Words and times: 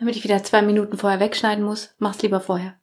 Damit 0.00 0.16
ich 0.16 0.24
wieder 0.24 0.42
zwei 0.42 0.62
Minuten 0.62 0.96
vorher 0.96 1.20
wegschneiden 1.20 1.62
muss, 1.62 1.94
mach's 1.98 2.22
lieber 2.22 2.40
vorher. 2.40 2.74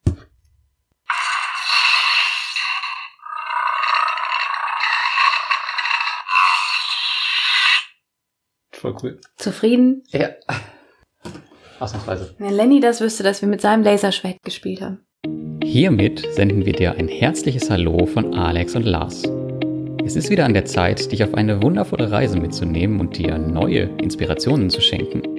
Voll 8.72 8.96
cool. 9.02 9.20
Zufrieden? 9.38 10.04
Ja. 10.10 10.30
Ausnahmsweise. 11.80 12.36
Wenn 12.38 12.54
Lenny 12.54 12.80
das 12.80 13.02
wüsste, 13.02 13.24
dass 13.24 13.42
wir 13.42 13.50
mit 13.50 13.62
seinem 13.62 13.84
Laserschwert 13.84 14.44
gespielt 14.44 14.82
haben. 14.82 15.04
Hiermit 15.64 16.24
senden 16.34 16.68
wir 16.68 16.74
dir 16.74 16.94
ein 16.94 17.08
herzliches 17.08 17.72
Hallo 17.72 18.06
von 18.06 18.36
Alex 18.36 18.76
und 18.76 18.84
Lars. 18.84 19.24
Es 20.06 20.16
ist 20.16 20.30
wieder 20.30 20.46
an 20.46 20.54
der 20.54 20.66
Zeit, 20.66 21.12
dich 21.12 21.24
auf 21.24 21.34
eine 21.34 21.64
wundervolle 21.64 22.12
Reise 22.12 22.40
mitzunehmen 22.40 23.00
und 23.00 23.18
dir 23.18 23.40
neue 23.40 23.90
Inspirationen 23.98 24.70
zu 24.70 24.82
schenken. 24.82 25.37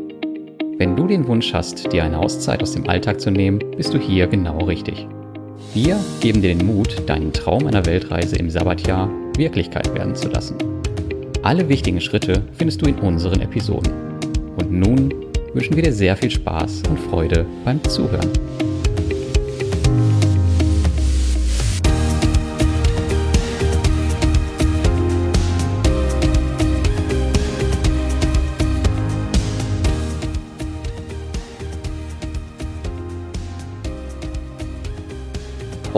Wenn 0.78 0.94
du 0.94 1.08
den 1.08 1.26
Wunsch 1.26 1.52
hast, 1.54 1.92
dir 1.92 2.04
eine 2.04 2.20
Auszeit 2.20 2.62
aus 2.62 2.70
dem 2.70 2.88
Alltag 2.88 3.20
zu 3.20 3.32
nehmen, 3.32 3.58
bist 3.76 3.92
du 3.92 3.98
hier 3.98 4.28
genau 4.28 4.58
richtig. 4.58 5.08
Wir 5.74 5.98
geben 6.20 6.40
dir 6.40 6.54
den 6.54 6.64
Mut, 6.64 7.02
deinen 7.08 7.32
Traum 7.32 7.66
einer 7.66 7.84
Weltreise 7.84 8.36
im 8.36 8.48
Sabbatjahr 8.48 9.10
Wirklichkeit 9.36 9.92
werden 9.96 10.14
zu 10.14 10.28
lassen. 10.28 10.54
Alle 11.42 11.68
wichtigen 11.68 12.00
Schritte 12.00 12.44
findest 12.52 12.80
du 12.80 12.86
in 12.86 12.94
unseren 13.00 13.40
Episoden. 13.40 13.92
Und 14.56 14.70
nun 14.70 15.12
wünschen 15.52 15.74
wir 15.74 15.82
dir 15.82 15.92
sehr 15.92 16.16
viel 16.16 16.30
Spaß 16.30 16.84
und 16.88 17.00
Freude 17.10 17.44
beim 17.64 17.82
Zuhören. 17.82 18.30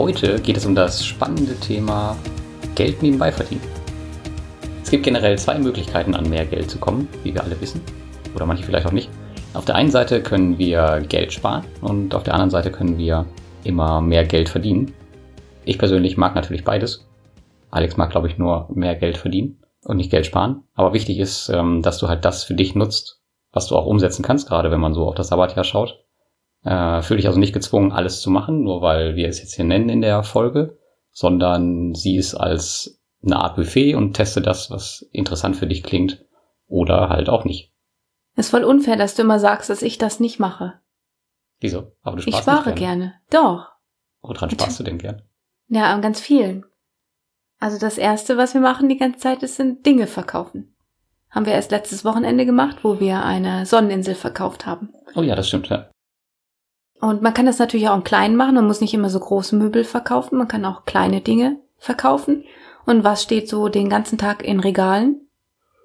Heute 0.01 0.41
geht 0.41 0.57
es 0.57 0.65
um 0.65 0.73
das 0.73 1.05
spannende 1.05 1.55
Thema 1.59 2.17
Geld 2.73 3.03
nebenbei 3.03 3.31
verdienen. 3.31 3.61
Es 4.81 4.89
gibt 4.89 5.03
generell 5.03 5.37
zwei 5.37 5.59
Möglichkeiten, 5.59 6.15
an 6.15 6.27
mehr 6.27 6.43
Geld 6.43 6.71
zu 6.71 6.79
kommen, 6.79 7.07
wie 7.21 7.31
wir 7.31 7.43
alle 7.43 7.61
wissen. 7.61 7.81
Oder 8.33 8.47
manche 8.47 8.63
vielleicht 8.63 8.87
auch 8.87 8.93
nicht. 8.93 9.11
Auf 9.53 9.65
der 9.65 9.75
einen 9.75 9.91
Seite 9.91 10.23
können 10.23 10.57
wir 10.57 11.05
Geld 11.07 11.31
sparen 11.31 11.65
und 11.81 12.15
auf 12.15 12.23
der 12.23 12.33
anderen 12.33 12.49
Seite 12.49 12.71
können 12.71 12.97
wir 12.97 13.27
immer 13.63 14.01
mehr 14.01 14.25
Geld 14.25 14.49
verdienen. 14.49 14.91
Ich 15.65 15.77
persönlich 15.77 16.17
mag 16.17 16.33
natürlich 16.33 16.63
beides. 16.63 17.07
Alex 17.69 17.95
mag, 17.95 18.09
glaube 18.09 18.27
ich, 18.27 18.39
nur 18.39 18.69
mehr 18.73 18.95
Geld 18.95 19.19
verdienen 19.19 19.61
und 19.85 19.97
nicht 19.97 20.09
Geld 20.09 20.25
sparen. 20.25 20.63
Aber 20.73 20.93
wichtig 20.93 21.19
ist, 21.19 21.49
ähm, 21.49 21.83
dass 21.83 21.99
du 21.99 22.07
halt 22.07 22.25
das 22.25 22.43
für 22.43 22.55
dich 22.55 22.73
nutzt, 22.73 23.21
was 23.51 23.67
du 23.67 23.75
auch 23.75 23.85
umsetzen 23.85 24.23
kannst, 24.23 24.47
gerade 24.47 24.71
wenn 24.71 24.81
man 24.81 24.95
so 24.95 25.07
auf 25.07 25.13
das 25.13 25.27
Sabbatjahr 25.27 25.63
schaut. 25.63 26.03
Äh, 26.63 27.01
fühl 27.01 27.17
dich 27.17 27.27
also 27.27 27.39
nicht 27.39 27.53
gezwungen, 27.53 27.91
alles 27.91 28.21
zu 28.21 28.29
machen, 28.29 28.63
nur 28.63 28.81
weil 28.81 29.15
wir 29.15 29.27
es 29.27 29.39
jetzt 29.39 29.55
hier 29.55 29.65
nennen 29.65 29.89
in 29.89 30.01
der 30.01 30.23
Folge, 30.23 30.77
sondern 31.11 31.95
sieh 31.95 32.17
es 32.17 32.35
als 32.35 33.01
eine 33.23 33.37
Art 33.37 33.55
Buffet 33.55 33.95
und 33.95 34.13
teste 34.13 34.41
das, 34.41 34.69
was 34.71 35.01
interessant 35.11 35.55
für 35.55 35.67
dich 35.67 35.83
klingt 35.83 36.23
oder 36.67 37.09
halt 37.09 37.29
auch 37.29 37.45
nicht. 37.45 37.71
Ist 38.35 38.49
voll 38.51 38.63
unfair, 38.63 38.95
dass 38.95 39.15
du 39.15 39.23
immer 39.23 39.39
sagst, 39.39 39.69
dass 39.69 39.81
ich 39.81 39.97
das 39.97 40.19
nicht 40.19 40.39
mache. 40.39 40.79
Wieso? 41.59 41.91
Aber 42.01 42.15
du 42.15 42.23
Ich 42.23 42.35
sparst 42.35 42.43
spare 42.43 42.69
nicht 42.69 42.79
gerne. 42.79 43.13
gerne. 43.29 43.53
Doch. 43.55 43.67
Woran 44.21 44.49
sparst 44.49 44.79
du 44.79 44.83
denn 44.83 44.97
gern? 44.97 45.21
Ja, 45.67 45.93
an 45.93 46.01
ganz 46.01 46.19
vielen. 46.19 46.65
Also 47.59 47.77
das 47.77 47.97
erste, 47.97 48.37
was 48.37 48.53
wir 48.53 48.61
machen 48.61 48.89
die 48.89 48.97
ganze 48.97 49.19
Zeit, 49.19 49.43
ist, 49.43 49.55
sind 49.55 49.85
Dinge 49.85 50.07
verkaufen. 50.07 50.75
Haben 51.29 51.45
wir 51.45 51.53
erst 51.53 51.71
letztes 51.71 52.03
Wochenende 52.03 52.45
gemacht, 52.45 52.77
wo 52.83 52.99
wir 52.99 53.23
eine 53.23 53.65
Sonneninsel 53.65 54.15
verkauft 54.15 54.65
haben. 54.65 54.89
Oh 55.15 55.21
ja, 55.21 55.35
das 55.35 55.47
stimmt, 55.47 55.69
ja. 55.69 55.90
Und 57.01 57.21
man 57.21 57.33
kann 57.33 57.47
das 57.47 57.59
natürlich 57.59 57.89
auch 57.89 57.95
im 57.95 58.03
Kleinen 58.03 58.35
machen. 58.35 58.55
Man 58.55 58.67
muss 58.67 58.79
nicht 58.79 58.93
immer 58.93 59.09
so 59.09 59.19
große 59.19 59.55
Möbel 59.55 59.83
verkaufen. 59.83 60.37
Man 60.37 60.47
kann 60.47 60.63
auch 60.65 60.85
kleine 60.85 61.21
Dinge 61.21 61.57
verkaufen. 61.77 62.45
Und 62.85 63.03
was 63.03 63.23
steht 63.23 63.49
so 63.49 63.67
den 63.67 63.89
ganzen 63.89 64.17
Tag 64.17 64.43
in 64.43 64.59
Regalen? 64.59 65.27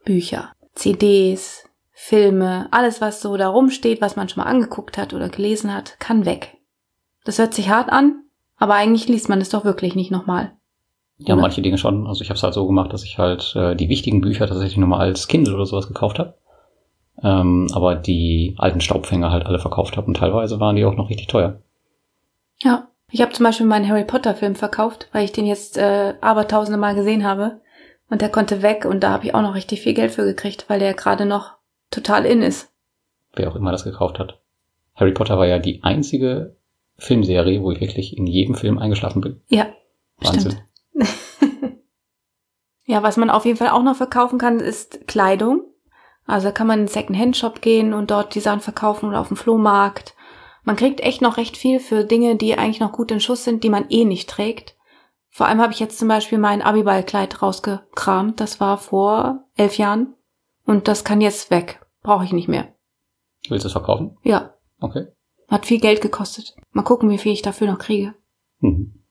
Bücher, 0.04 0.52
CDs, 0.74 1.64
Filme, 1.90 2.68
alles, 2.70 3.00
was 3.00 3.22
so 3.22 3.36
da 3.38 3.48
rumsteht, 3.48 4.02
was 4.02 4.16
man 4.16 4.28
schon 4.28 4.44
mal 4.44 4.50
angeguckt 4.50 4.98
hat 4.98 5.14
oder 5.14 5.30
gelesen 5.30 5.74
hat, 5.74 5.98
kann 5.98 6.26
weg. 6.26 6.58
Das 7.24 7.38
hört 7.38 7.54
sich 7.54 7.70
hart 7.70 7.90
an, 7.90 8.22
aber 8.58 8.74
eigentlich 8.74 9.08
liest 9.08 9.30
man 9.30 9.40
es 9.40 9.48
doch 9.48 9.64
wirklich 9.64 9.96
nicht 9.96 10.10
nochmal. 10.10 10.52
Ja, 11.18 11.34
manche 11.34 11.62
Dinge 11.62 11.78
schon. 11.78 12.06
Also 12.06 12.20
ich 12.20 12.28
habe 12.28 12.36
es 12.36 12.42
halt 12.42 12.52
so 12.52 12.66
gemacht, 12.66 12.92
dass 12.92 13.02
ich 13.02 13.18
halt 13.18 13.54
äh, 13.56 13.74
die 13.74 13.88
wichtigen 13.88 14.20
Bücher 14.20 14.46
tatsächlich 14.46 14.76
nochmal 14.76 15.00
als 15.00 15.28
Kindle 15.28 15.54
oder 15.54 15.64
sowas 15.64 15.88
gekauft 15.88 16.18
habe. 16.18 16.34
Ähm, 17.22 17.68
aber 17.72 17.94
die 17.94 18.54
alten 18.58 18.80
Staubfänger 18.80 19.30
halt 19.30 19.46
alle 19.46 19.58
verkauft 19.58 19.96
habe 19.96 20.06
und 20.06 20.16
teilweise 20.16 20.60
waren 20.60 20.76
die 20.76 20.84
auch 20.84 20.96
noch 20.96 21.08
richtig 21.08 21.28
teuer. 21.28 21.60
Ja. 22.62 22.88
Ich 23.12 23.22
habe 23.22 23.32
zum 23.32 23.44
Beispiel 23.44 23.66
meinen 23.66 23.88
Harry 23.88 24.04
Potter 24.04 24.34
Film 24.34 24.56
verkauft, 24.56 25.08
weil 25.12 25.24
ich 25.24 25.32
den 25.32 25.46
jetzt 25.46 25.78
äh, 25.78 26.14
abertausende 26.20 26.78
Mal 26.78 26.94
gesehen 26.94 27.24
habe. 27.24 27.60
Und 28.10 28.20
der 28.20 28.28
konnte 28.28 28.62
weg 28.62 28.84
und 28.84 29.00
da 29.02 29.10
habe 29.10 29.24
ich 29.24 29.34
auch 29.34 29.42
noch 29.42 29.54
richtig 29.54 29.80
viel 29.80 29.94
Geld 29.94 30.12
für 30.12 30.24
gekriegt, 30.24 30.66
weil 30.68 30.78
der 30.78 30.94
gerade 30.94 31.26
noch 31.26 31.54
total 31.90 32.24
in 32.24 32.42
ist. 32.42 32.72
Wer 33.34 33.50
auch 33.50 33.56
immer 33.56 33.72
das 33.72 33.84
gekauft 33.84 34.18
hat. 34.18 34.40
Harry 34.94 35.12
Potter 35.12 35.38
war 35.38 35.46
ja 35.46 35.58
die 35.58 35.82
einzige 35.82 36.56
Filmserie, 36.98 37.62
wo 37.62 37.72
ich 37.72 37.80
wirklich 37.80 38.16
in 38.16 38.26
jedem 38.26 38.54
Film 38.54 38.78
eingeschlafen 38.78 39.20
bin. 39.20 39.40
Ja, 39.48 39.66
Wahnsinn. 40.18 40.58
stimmt. 40.92 41.08
ja, 42.86 43.02
was 43.02 43.16
man 43.16 43.30
auf 43.30 43.44
jeden 43.44 43.58
Fall 43.58 43.68
auch 43.68 43.82
noch 43.82 43.96
verkaufen 43.96 44.38
kann, 44.38 44.60
ist 44.60 45.06
Kleidung. 45.06 45.62
Also 46.26 46.48
da 46.48 46.52
kann 46.52 46.66
man 46.66 46.80
in 46.80 46.86
den 46.86 46.92
Second-Hand-Shop 46.92 47.60
gehen 47.60 47.92
und 47.94 48.10
dort 48.10 48.34
die 48.34 48.40
Sachen 48.40 48.60
verkaufen 48.60 49.08
oder 49.08 49.20
auf 49.20 49.28
dem 49.28 49.36
Flohmarkt. 49.36 50.14
Man 50.64 50.76
kriegt 50.76 51.00
echt 51.00 51.22
noch 51.22 51.36
recht 51.36 51.56
viel 51.56 51.78
für 51.78 52.04
Dinge, 52.04 52.36
die 52.36 52.58
eigentlich 52.58 52.80
noch 52.80 52.92
gut 52.92 53.10
in 53.12 53.20
Schuss 53.20 53.44
sind, 53.44 53.62
die 53.62 53.70
man 53.70 53.86
eh 53.88 54.04
nicht 54.04 54.28
trägt. 54.28 54.76
Vor 55.30 55.46
allem 55.46 55.60
habe 55.60 55.72
ich 55.72 55.78
jetzt 55.80 55.98
zum 55.98 56.08
Beispiel 56.08 56.38
mein 56.38 56.62
Abiballkleid 56.62 57.42
rausgekramt. 57.42 58.40
Das 58.40 58.58
war 58.58 58.78
vor 58.78 59.44
elf 59.54 59.78
Jahren. 59.78 60.14
Und 60.64 60.88
das 60.88 61.04
kann 61.04 61.20
jetzt 61.20 61.50
weg. 61.50 61.86
Brauche 62.02 62.24
ich 62.24 62.32
nicht 62.32 62.48
mehr. 62.48 62.74
Willst 63.48 63.64
du 63.64 63.68
es 63.68 63.72
verkaufen? 63.72 64.16
Ja, 64.22 64.54
Okay. 64.80 65.06
hat 65.48 65.66
viel 65.66 65.78
Geld 65.78 66.00
gekostet. 66.00 66.56
Mal 66.72 66.82
gucken, 66.82 67.10
wie 67.10 67.18
viel 67.18 67.32
ich 67.32 67.42
dafür 67.42 67.68
noch 67.68 67.78
kriege. 67.78 68.14
Mhm. 68.60 69.04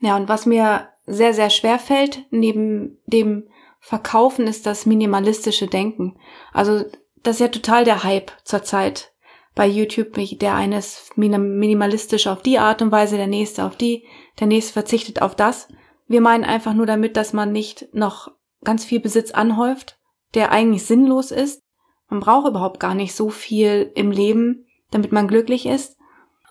Ja, 0.00 0.16
und 0.16 0.28
was 0.28 0.46
mir 0.46 0.88
sehr, 1.06 1.34
sehr 1.34 1.50
schwer 1.50 1.78
fällt, 1.78 2.24
neben 2.30 2.98
dem 3.06 3.48
Verkaufen, 3.86 4.46
ist 4.46 4.64
das 4.64 4.86
minimalistische 4.86 5.66
Denken. 5.66 6.16
Also, 6.54 6.84
das 7.22 7.36
ist 7.36 7.40
ja 7.40 7.48
total 7.48 7.84
der 7.84 8.02
Hype 8.02 8.32
zurzeit 8.42 9.12
bei 9.54 9.66
YouTube. 9.66 10.14
Der 10.38 10.54
eine 10.54 10.78
ist 10.78 11.18
minim- 11.18 11.58
minimalistisch 11.58 12.26
auf 12.26 12.40
die 12.40 12.58
Art 12.58 12.80
und 12.80 12.92
Weise, 12.92 13.18
der 13.18 13.26
nächste 13.26 13.62
auf 13.62 13.76
die, 13.76 14.06
der 14.40 14.46
nächste 14.46 14.72
verzichtet 14.72 15.20
auf 15.20 15.36
das. 15.36 15.68
Wir 16.06 16.22
meinen 16.22 16.44
einfach 16.44 16.72
nur 16.72 16.86
damit, 16.86 17.18
dass 17.18 17.34
man 17.34 17.52
nicht 17.52 17.88
noch 17.92 18.30
ganz 18.62 18.86
viel 18.86 19.00
Besitz 19.00 19.32
anhäuft, 19.32 19.98
der 20.32 20.50
eigentlich 20.50 20.86
sinnlos 20.86 21.30
ist. 21.30 21.60
Man 22.08 22.20
braucht 22.20 22.48
überhaupt 22.48 22.80
gar 22.80 22.94
nicht 22.94 23.14
so 23.14 23.28
viel 23.28 23.92
im 23.94 24.10
Leben, 24.10 24.66
damit 24.92 25.12
man 25.12 25.28
glücklich 25.28 25.66
ist. 25.66 25.98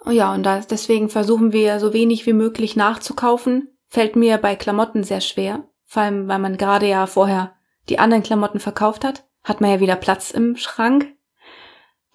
Oh 0.06 0.12
Ja, 0.12 0.36
und 0.36 0.46
deswegen 0.70 1.10
versuchen 1.10 1.52
wir 1.52 1.80
so 1.80 1.94
wenig 1.94 2.28
wie 2.28 2.34
möglich 2.34 2.76
nachzukaufen. 2.76 3.76
Fällt 3.88 4.16
mir 4.16 4.38
bei 4.38 4.56
Klamotten 4.56 5.04
sehr 5.04 5.22
schwer. 5.22 5.68
Vor 5.94 6.02
allem, 6.02 6.28
weil 6.28 6.40
man 6.40 6.58
gerade 6.58 6.88
ja 6.88 7.06
vorher 7.06 7.52
die 7.88 8.00
anderen 8.00 8.24
Klamotten 8.24 8.60
verkauft 8.60 9.06
hat. 9.06 9.26
Hat 9.44 9.62
man 9.62 9.70
ja 9.70 9.80
wieder 9.80 9.96
Platz 9.96 10.32
im 10.32 10.56
Schrank. 10.56 11.06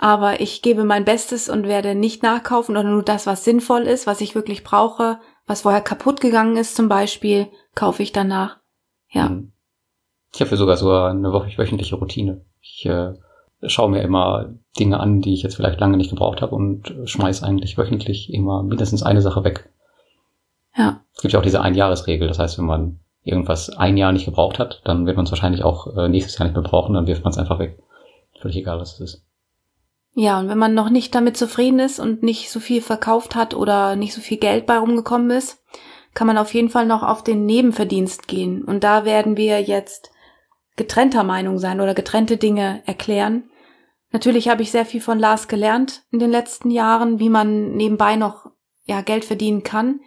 Aber 0.00 0.41
ich 0.41 0.62
gebe 0.62 0.83
mein 0.83 1.05
Bestes 1.05 1.49
und 1.49 1.69
werde 1.69 1.94
nicht 1.94 2.25
nachkaufen 2.25 2.77
oder 2.77 2.91
nur 2.91 3.05
das, 3.05 3.28
was 3.28 3.44
sinnvoll 3.44 3.83
ist, 3.83 4.09
was 4.09 4.21
ich 4.21 4.34
wirklich 4.34 4.65
brauche. 4.65 5.21
Was 5.47 5.61
vorher 5.61 5.81
kaputt 5.81 6.21
gegangen 6.21 6.56
ist 6.56 6.75
zum 6.75 6.89
Beispiel, 6.89 7.47
kaufe 7.77 8.03
ich 8.03 8.11
danach. 8.11 8.56
Ja. 9.11 9.28
Mhm. 9.28 9.53
Ich 10.34 10.41
habe 10.41 10.56
sogar 10.56 10.77
so 10.77 10.91
eine 10.91 11.33
wöchentliche 11.33 11.95
Routine. 11.95 12.45
Ich 12.60 12.84
äh, 12.84 13.12
schaue 13.62 13.91
mir 13.91 14.03
immer 14.03 14.56
Dinge 14.77 14.99
an, 14.99 15.21
die 15.21 15.34
ich 15.34 15.45
jetzt 15.45 15.55
vielleicht 15.55 15.78
lange 15.78 15.99
nicht 15.99 16.10
gebraucht 16.10 16.43
habe 16.43 16.53
und 16.53 16.97
schmeiß 17.04 17.45
eigentlich 17.45 17.78
wöchentlich 17.78 18.34
immer 18.34 18.65
mindestens 18.65 19.04
eine 19.04 19.22
Sache 19.22 19.45
weg. 19.45 19.72
Ja. 20.77 21.04
Es 21.15 21.22
gibt 21.22 21.33
ja 21.33 21.39
auch 21.39 21.45
diese 21.45 21.60
Einjahresregel. 21.60 22.27
Das 22.27 22.41
heißt, 22.41 22.59
wenn 22.59 22.66
man 22.66 22.98
irgendwas 23.28 23.71
ein 23.71 23.97
Jahr 23.97 24.13
nicht 24.13 24.25
gebraucht 24.25 24.59
hat, 24.59 24.80
dann 24.84 25.07
wird 25.07 25.16
man 25.16 25.25
es 25.25 25.30
wahrscheinlich 25.30 25.63
auch 25.65 25.97
äh, 25.97 26.09
nächstes 26.09 26.39
Jahr 26.39 26.47
nicht 26.47 26.54
mehr 26.54 26.63
brauchen, 26.63 26.95
dann 26.95 27.07
wirft 27.07 27.25
man 27.25 27.33
es 27.33 27.39
einfach 27.39 27.59
weg. 27.59 27.78
Völlig 28.41 28.57
egal, 28.57 28.80
was 28.80 28.95
es 28.95 29.01
ist. 29.01 29.25
Ja, 30.15 30.41
und 30.41 30.48
wenn 30.48 30.59
man 30.59 30.75
noch 30.75 30.91
nicht 30.91 31.15
damit 31.15 31.36
zufrieden 31.36 31.78
ist 31.78 32.01
und 32.01 32.22
nicht 32.22 32.51
so 32.51 32.60
viel 32.60 32.80
verkauft 32.80 33.36
hat 33.36 33.54
oder 33.54 33.95
nicht 33.95 34.15
so 34.15 34.21
viel 34.21 34.39
Geld 34.39 34.66
bei 34.66 34.78
rumgekommen 34.78 35.30
ist, 35.30 35.63
kann 36.15 36.27
man 36.27 36.39
auf 36.39 36.54
jeden 36.54 36.71
Fall 36.71 36.86
noch 36.86 37.03
auf 37.03 37.22
den 37.22 37.47
Nebenverdienst 37.47 38.27
gehen. 38.27 38.65
Und 38.65 38.83
da 38.83 39.04
werden 39.04 39.36
wir 39.36 39.60
jetzt 39.60 40.10
getrennter 40.77 41.22
Meinung 41.22 41.59
sein 41.59 41.81
oder 41.81 41.95
getrennte 41.95 42.36
Dinge 42.36 42.83
erklären. 42.86 43.51
Natürlich 44.10 44.48
habe 44.48 44.63
ich 44.63 44.71
sehr 44.71 44.86
viel 44.86 45.01
von 45.01 45.19
Lars 45.19 45.48
gelernt 45.48 46.03
in 46.10 46.19
den 46.19 46.31
letzten 46.31 46.71
Jahren, 46.71 47.21
wie 47.21 47.28
man 47.28 47.77
nebenbei 47.77 48.16
noch 48.16 48.47
ja, 48.86 49.03
Geld 49.03 49.24
verdienen 49.24 49.63
kann. 49.63 50.01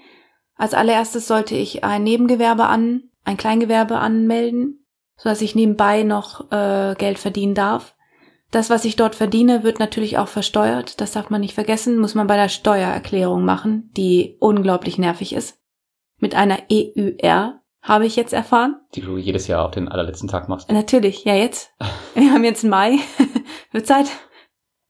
Als 0.55 0.73
allererstes 0.73 1.27
sollte 1.27 1.55
ich 1.55 1.83
ein 1.83 2.03
Nebengewerbe 2.03 2.65
an, 2.65 3.10
ein 3.23 3.37
Kleingewerbe 3.37 3.97
anmelden, 3.97 4.85
sodass 5.17 5.41
ich 5.41 5.55
nebenbei 5.55 6.03
noch 6.03 6.51
äh, 6.51 6.95
Geld 6.97 7.19
verdienen 7.19 7.55
darf. 7.55 7.95
Das, 8.51 8.69
was 8.69 8.83
ich 8.83 8.97
dort 8.97 9.15
verdiene, 9.15 9.63
wird 9.63 9.79
natürlich 9.79 10.17
auch 10.17 10.27
versteuert. 10.27 10.99
Das 10.99 11.13
darf 11.13 11.29
man 11.29 11.41
nicht 11.41 11.53
vergessen, 11.53 11.97
muss 11.97 12.15
man 12.15 12.27
bei 12.27 12.35
der 12.35 12.49
Steuererklärung 12.49 13.45
machen, 13.45 13.89
die 13.95 14.35
unglaublich 14.39 14.97
nervig 14.97 15.33
ist. 15.33 15.59
Mit 16.17 16.35
einer 16.35 16.59
EUR 16.69 17.61
habe 17.81 18.05
ich 18.05 18.15
jetzt 18.15 18.33
erfahren. 18.33 18.75
Die 18.93 19.01
du 19.01 19.17
jedes 19.17 19.47
Jahr 19.47 19.65
auf 19.65 19.71
den 19.71 19.87
allerletzten 19.87 20.27
Tag 20.27 20.49
machst. 20.49 20.71
Natürlich, 20.71 21.23
ja 21.23 21.33
jetzt. 21.33 21.73
Wir 22.13 22.31
haben 22.31 22.43
jetzt 22.43 22.63
Mai. 22.63 22.97
wird 23.71 23.87
Zeit. 23.87 24.07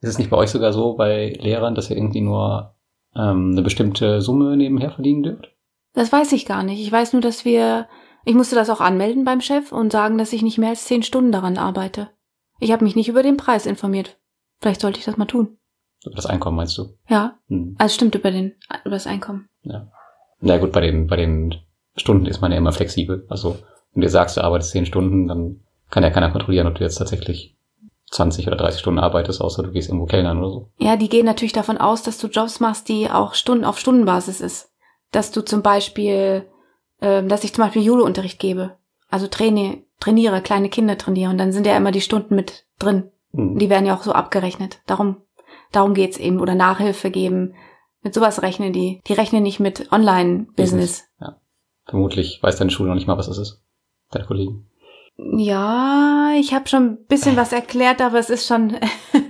Ist 0.01 0.09
es 0.09 0.17
nicht 0.17 0.31
bei 0.31 0.37
euch 0.37 0.49
sogar 0.49 0.73
so 0.73 0.95
bei 0.95 1.37
Lehrern, 1.39 1.75
dass 1.75 1.89
ihr 1.89 1.95
irgendwie 1.95 2.21
nur 2.21 2.75
ähm, 3.15 3.51
eine 3.51 3.61
bestimmte 3.61 4.21
Summe 4.21 4.57
nebenher 4.57 4.91
verdienen 4.91 5.23
dürft? 5.23 5.51
Das 5.93 6.11
weiß 6.11 6.31
ich 6.31 6.45
gar 6.45 6.63
nicht. 6.63 6.81
Ich 6.81 6.91
weiß 6.91 7.13
nur, 7.13 7.21
dass 7.21 7.45
wir. 7.45 7.87
Ich 8.25 8.35
musste 8.35 8.55
das 8.55 8.69
auch 8.69 8.81
anmelden 8.81 9.25
beim 9.25 9.41
Chef 9.41 9.71
und 9.71 9.91
sagen, 9.91 10.17
dass 10.17 10.33
ich 10.33 10.41
nicht 10.41 10.57
mehr 10.57 10.69
als 10.69 10.85
zehn 10.85 11.03
Stunden 11.03 11.31
daran 11.31 11.57
arbeite. 11.57 12.09
Ich 12.59 12.71
habe 12.71 12.83
mich 12.83 12.95
nicht 12.95 13.09
über 13.09 13.23
den 13.23 13.37
Preis 13.37 13.65
informiert. 13.65 14.19
Vielleicht 14.59 14.81
sollte 14.81 14.99
ich 14.99 15.05
das 15.05 15.17
mal 15.17 15.25
tun. 15.25 15.57
Über 16.05 16.15
das 16.15 16.25
Einkommen 16.25 16.57
meinst 16.57 16.77
du? 16.77 16.95
Ja. 17.07 17.39
Hm. 17.47 17.75
Also 17.77 17.95
stimmt 17.95 18.15
über 18.15 18.31
den 18.31 18.53
über 18.83 18.91
das 18.91 19.07
Einkommen. 19.07 19.49
Ja. 19.63 19.91
Na 20.39 20.57
gut, 20.57 20.71
bei 20.71 20.81
den 20.81 21.07
bei 21.07 21.15
den 21.15 21.55
Stunden 21.95 22.25
ist 22.25 22.41
man 22.41 22.51
ja 22.51 22.57
immer 22.57 22.71
flexibel. 22.71 23.25
Also 23.29 23.57
wenn 23.93 24.01
du 24.01 24.09
sagst, 24.09 24.37
du 24.37 24.43
arbeitest 24.43 24.71
zehn 24.71 24.85
Stunden, 24.85 25.27
dann 25.27 25.61
kann 25.89 26.03
ja 26.03 26.09
keiner 26.09 26.31
kontrollieren, 26.31 26.67
ob 26.67 26.75
du 26.75 26.83
jetzt 26.83 26.95
tatsächlich 26.95 27.57
20 28.11 28.47
oder 28.47 28.57
30 28.57 28.79
Stunden 28.79 28.99
arbeitest, 28.99 29.41
außer 29.41 29.63
du 29.63 29.71
gehst 29.71 29.89
irgendwo 29.89 30.05
kellnern 30.05 30.39
oder 30.39 30.49
so. 30.49 30.69
Ja, 30.77 30.97
die 30.97 31.09
gehen 31.09 31.25
natürlich 31.25 31.53
davon 31.53 31.77
aus, 31.77 32.03
dass 32.03 32.17
du 32.17 32.27
Jobs 32.27 32.59
machst, 32.59 32.89
die 32.89 33.09
auch 33.09 33.33
Stunden 33.33 33.65
auf 33.65 33.79
Stundenbasis 33.79 34.41
ist. 34.41 34.71
Dass 35.11 35.31
du 35.31 35.41
zum 35.41 35.61
Beispiel, 35.61 36.49
äh, 37.01 37.23
dass 37.23 37.43
ich 37.43 37.53
zum 37.53 37.65
Beispiel 37.65 37.83
Judo-Unterricht 37.83 38.39
gebe. 38.39 38.77
Also 39.09 39.27
traine, 39.27 39.83
trainiere, 39.99 40.41
kleine 40.41 40.69
Kinder 40.69 40.97
trainiere 40.97 41.31
und 41.31 41.37
dann 41.37 41.51
sind 41.51 41.67
ja 41.67 41.75
immer 41.75 41.91
die 41.91 42.01
Stunden 42.01 42.35
mit 42.35 42.65
drin. 42.79 43.11
Mhm. 43.33 43.59
Die 43.59 43.69
werden 43.69 43.85
ja 43.85 43.95
auch 43.95 44.03
so 44.03 44.13
abgerechnet. 44.13 44.79
Darum, 44.85 45.17
darum 45.71 45.93
geht's 45.93 46.17
eben. 46.17 46.39
Oder 46.39 46.55
Nachhilfe 46.55 47.11
geben. 47.11 47.53
Mit 48.01 48.13
sowas 48.13 48.41
rechnen 48.41 48.73
die. 48.73 49.01
Die 49.07 49.13
rechnen 49.13 49.43
nicht 49.43 49.59
mit 49.59 49.91
Online-Business. 49.91 51.03
Ja. 51.19 51.37
Vermutlich 51.85 52.41
weiß 52.41 52.57
deine 52.57 52.71
Schule 52.71 52.89
noch 52.89 52.95
nicht 52.95 53.07
mal, 53.07 53.17
was 53.17 53.27
das 53.27 53.37
ist. 53.37 53.61
Deine 54.11 54.25
Kollegen. 54.25 54.67
Ja, 55.17 56.31
ich 56.39 56.53
habe 56.53 56.67
schon 56.67 56.83
ein 56.83 57.05
bisschen 57.05 57.35
was 57.35 57.53
erklärt, 57.53 58.01
aber 58.01 58.17
es 58.17 58.29
ist 58.29 58.47
schon 58.47 58.77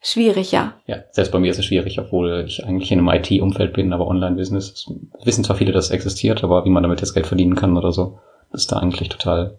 schwierig, 0.00 0.52
ja. 0.52 0.74
Ja, 0.86 0.98
selbst 1.10 1.30
bei 1.30 1.38
mir 1.38 1.50
ist 1.50 1.58
es 1.58 1.64
schwierig, 1.64 1.98
obwohl 1.98 2.44
ich 2.46 2.64
eigentlich 2.64 2.90
in 2.90 2.98
einem 2.98 3.08
IT-Umfeld 3.08 3.72
bin, 3.72 3.92
aber 3.92 4.06
Online-Business. 4.06 4.90
Wissen 5.24 5.44
zwar 5.44 5.56
viele, 5.56 5.72
dass 5.72 5.86
es 5.86 5.90
existiert, 5.90 6.42
aber 6.42 6.64
wie 6.64 6.70
man 6.70 6.82
damit 6.82 7.00
jetzt 7.00 7.14
Geld 7.14 7.26
verdienen 7.26 7.54
kann 7.54 7.76
oder 7.76 7.92
so, 7.92 8.18
ist 8.52 8.72
da 8.72 8.78
eigentlich 8.78 9.08
total 9.08 9.58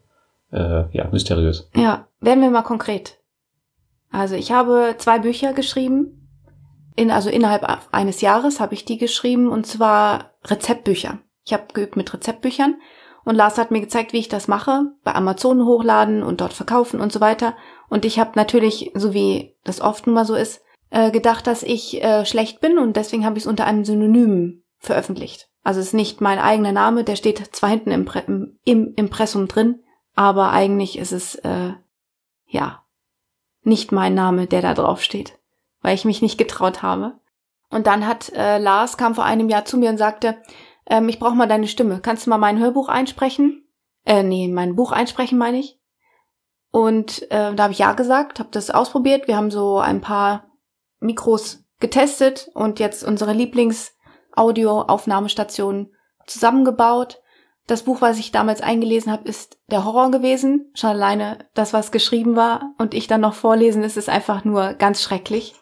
äh, 0.52 0.84
ja, 0.92 1.08
mysteriös. 1.12 1.70
Ja, 1.76 2.08
werden 2.20 2.42
wir 2.42 2.50
mal 2.50 2.62
konkret. 2.64 3.18
Also 4.12 4.36
ich 4.36 4.52
habe 4.52 4.96
zwei 4.98 5.20
Bücher 5.20 5.54
geschrieben. 5.54 6.28
In, 6.96 7.10
also 7.10 7.30
innerhalb 7.30 7.66
eines 7.92 8.22
Jahres 8.22 8.60
habe 8.60 8.74
ich 8.74 8.84
die 8.84 8.98
geschrieben 8.98 9.48
und 9.48 9.66
zwar 9.66 10.32
Rezeptbücher. 10.46 11.20
Ich 11.46 11.54
habe 11.54 11.64
geübt 11.74 11.96
mit 11.96 12.14
Rezeptbüchern 12.14 12.76
und 13.24 13.36
Lars 13.36 13.58
hat 13.58 13.72
mir 13.72 13.82
gezeigt, 13.82 14.14
wie 14.14 14.20
ich 14.20 14.30
das 14.30 14.48
mache, 14.48 14.94
bei 15.04 15.14
Amazon 15.14 15.66
hochladen 15.66 16.24
und 16.24 16.42
dort 16.42 16.54
verkaufen 16.54 17.00
und 17.00 17.12
so 17.12 17.22
weiter. 17.22 17.56
Und 17.90 18.06
ich 18.06 18.20
habe 18.20 18.32
natürlich, 18.36 18.92
so 18.96 19.14
wie 19.14 19.56
das 19.64 19.82
oft 19.82 20.08
nun 20.08 20.16
mal 20.16 20.26
so 20.26 20.36
ist, 20.36 20.62
äh, 20.90 21.12
gedacht, 21.12 21.48
dass 21.48 21.64
ich 21.64 22.04
äh, 22.04 22.26
schlecht 22.26 22.62
bin 22.62 22.78
und 22.78 22.96
deswegen 22.96 23.26
habe 23.26 23.38
ich 23.38 23.44
es 23.44 23.50
unter 23.50 23.66
einem 23.66 23.86
Synonym 23.86 24.64
veröffentlicht. 24.78 25.50
Also 25.64 25.80
es 25.80 25.88
ist 25.88 25.94
nicht 25.94 26.22
mein 26.22 26.40
eigener 26.40 26.72
Name, 26.72 27.04
der 27.04 27.16
steht 27.16 27.56
zwar 27.56 27.70
hinten 27.70 27.92
im, 27.92 28.10
im, 28.28 28.60
im 28.66 28.94
Impressum 28.96 29.48
drin, 29.48 29.82
aber 30.16 30.52
eigentlich 30.52 30.98
ist 30.98 31.12
es 31.12 31.36
äh, 31.36 31.74
ja 32.48 32.84
nicht 33.64 33.92
mein 33.92 34.16
Name, 34.16 34.48
der 34.48 34.62
da 34.62 34.74
drauf 34.74 35.04
steht, 35.04 35.38
weil 35.82 35.94
ich 35.94 36.06
mich 36.06 36.22
nicht 36.22 36.38
getraut 36.38 36.82
habe. 36.82 37.14
Und 37.70 37.88
dann 37.88 38.06
hat 38.06 38.34
äh, 38.34 38.58
Lars 38.58 38.98
kam 38.98 39.16
vor 39.16 39.24
einem 39.24 39.50
Jahr 39.50 39.66
zu 39.66 39.78
mir 39.78 39.90
und 39.92 39.98
sagte, 39.98 40.38
ähm, 40.88 41.10
ich 41.10 41.20
brauche 41.20 41.36
mal 41.36 41.48
deine 41.48 41.68
Stimme. 41.68 42.00
Kannst 42.02 42.26
du 42.26 42.30
mal 42.30 42.38
mein 42.38 42.60
Hörbuch 42.60 42.88
einsprechen? 42.90 43.68
Äh, 44.06 44.24
nee, 44.24 44.48
mein 44.48 44.76
Buch 44.76 44.92
einsprechen 44.92 45.38
meine 45.38 45.60
ich. 45.60 45.80
Und 46.72 47.30
äh, 47.32 47.54
da 47.54 47.64
habe 47.64 47.74
ich 47.74 47.80
ja 47.80 47.92
gesagt, 47.94 48.40
habe 48.40 48.50
das 48.52 48.72
ausprobiert. 48.72 49.28
Wir 49.28 49.38
haben 49.38 49.52
so 49.52 49.80
ein 49.80 50.02
paar 50.02 50.48
Mikros 51.00 51.64
getestet 51.80 52.50
und 52.54 52.80
jetzt 52.80 53.04
unsere 53.04 53.34
Lieblings-Audio-Aufnahmestation 53.34 55.92
zusammengebaut. 56.26 57.22
Das 57.68 57.84
Buch, 57.84 58.02
was 58.02 58.18
ich 58.20 58.32
damals 58.32 58.62
eingelesen 58.62 59.12
habe, 59.12 59.28
ist 59.28 59.60
der 59.70 59.84
Horror 59.86 60.10
gewesen. 60.12 60.72
Schon 60.74 60.92
alleine 60.92 61.50
das, 61.54 61.74
was 61.74 61.92
geschrieben 61.92 62.36
war 62.36 62.74
und 62.78 62.94
ich 62.94 63.08
dann 63.08 63.22
noch 63.22 63.34
vorlesen, 63.34 63.84
ist 63.84 63.98
es 63.98 64.10
einfach 64.10 64.46
nur 64.46 64.74
ganz 64.74 65.02
schrecklich. 65.02 65.56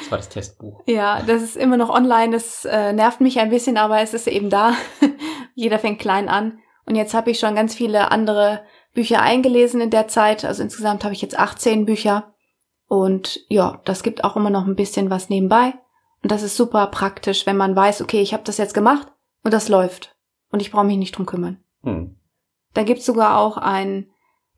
Das 0.00 0.10
war 0.10 0.18
das 0.18 0.28
Testbuch. 0.28 0.82
ja, 0.86 1.20
das 1.22 1.42
ist 1.42 1.56
immer 1.56 1.76
noch 1.76 1.90
online. 1.90 2.32
Das 2.32 2.64
äh, 2.64 2.92
nervt 2.92 3.20
mich 3.20 3.40
ein 3.40 3.50
bisschen, 3.50 3.76
aber 3.76 4.00
es 4.00 4.14
ist 4.14 4.28
eben 4.28 4.50
da. 4.50 4.74
Jeder 5.54 5.78
fängt 5.78 5.98
klein 5.98 6.28
an. 6.28 6.60
Und 6.84 6.94
jetzt 6.94 7.14
habe 7.14 7.30
ich 7.32 7.40
schon 7.40 7.56
ganz 7.56 7.74
viele 7.74 8.12
andere 8.12 8.62
Bücher 8.94 9.20
eingelesen 9.20 9.80
in 9.80 9.90
der 9.90 10.06
Zeit. 10.06 10.44
Also 10.44 10.62
insgesamt 10.62 11.02
habe 11.02 11.12
ich 11.12 11.22
jetzt 11.22 11.38
18 11.38 11.86
Bücher. 11.86 12.34
Und 12.86 13.40
ja, 13.48 13.80
das 13.84 14.02
gibt 14.02 14.22
auch 14.22 14.36
immer 14.36 14.50
noch 14.50 14.66
ein 14.66 14.76
bisschen 14.76 15.10
was 15.10 15.28
nebenbei. 15.28 15.74
Und 16.22 16.32
das 16.32 16.42
ist 16.42 16.56
super 16.56 16.86
praktisch, 16.86 17.46
wenn 17.46 17.56
man 17.56 17.76
weiß, 17.76 18.02
okay, 18.02 18.20
ich 18.20 18.32
habe 18.32 18.44
das 18.44 18.58
jetzt 18.58 18.74
gemacht 18.74 19.08
und 19.42 19.52
das 19.52 19.68
läuft 19.68 20.16
und 20.50 20.60
ich 20.60 20.70
brauche 20.70 20.84
mich 20.84 20.96
nicht 20.96 21.16
drum 21.16 21.26
kümmern. 21.26 21.62
Hm. 21.82 22.16
Da 22.74 22.82
gibt's 22.82 23.06
sogar 23.06 23.38
auch 23.38 23.56
ein, 23.56 24.10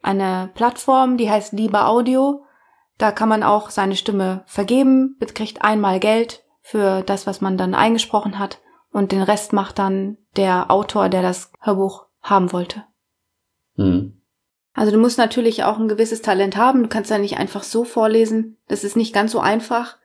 eine 0.03 0.51
Plattform, 0.55 1.17
die 1.17 1.31
heißt 1.31 1.53
Liebe 1.53 1.85
Audio. 1.85 2.43
Da 2.99 3.13
kann 3.13 3.29
man 3.29 3.43
auch 3.43 3.71
seine 3.71 3.97
Stimme 3.97 4.43
vergeben, 4.47 5.17
kriegt 5.35 5.63
einmal 5.63 6.01
Geld 6.01 6.45
für 6.61 7.03
das, 7.03 7.27
was 7.27 7.41
man 7.41 7.57
dann 7.57 7.75
eingesprochen 7.75 8.39
hat 8.39 8.61
und 8.91 9.13
den 9.13 9.23
Rest 9.23 9.53
macht 9.53 9.79
dann 9.79 10.19
der 10.37 10.71
Autor, 10.71 11.09
der 11.09 11.23
das 11.23 11.53
Hörbuch 11.61 12.07
haben 12.21 12.53
wollte. 12.53 12.85
Hm. 13.77 14.21
Also 14.75 14.93
du 14.93 14.99
musst 14.99 15.19
natürlich 15.19 15.65
auch 15.65 15.79
ein 15.79 15.89
gewisses 15.89 16.23
Talent 16.23 16.57
haben. 16.57 16.83
Du 16.83 16.89
kannst 16.89 17.11
ja 17.11 17.19
nicht 17.19 17.39
einfach 17.39 17.63
so 17.63 17.85
vorlesen. 17.85 18.59
Das 18.69 18.85
ist 18.85 18.97
nicht 18.97 19.13
ganz 19.13 19.33
so 19.33 19.41
einfach. 19.41 19.99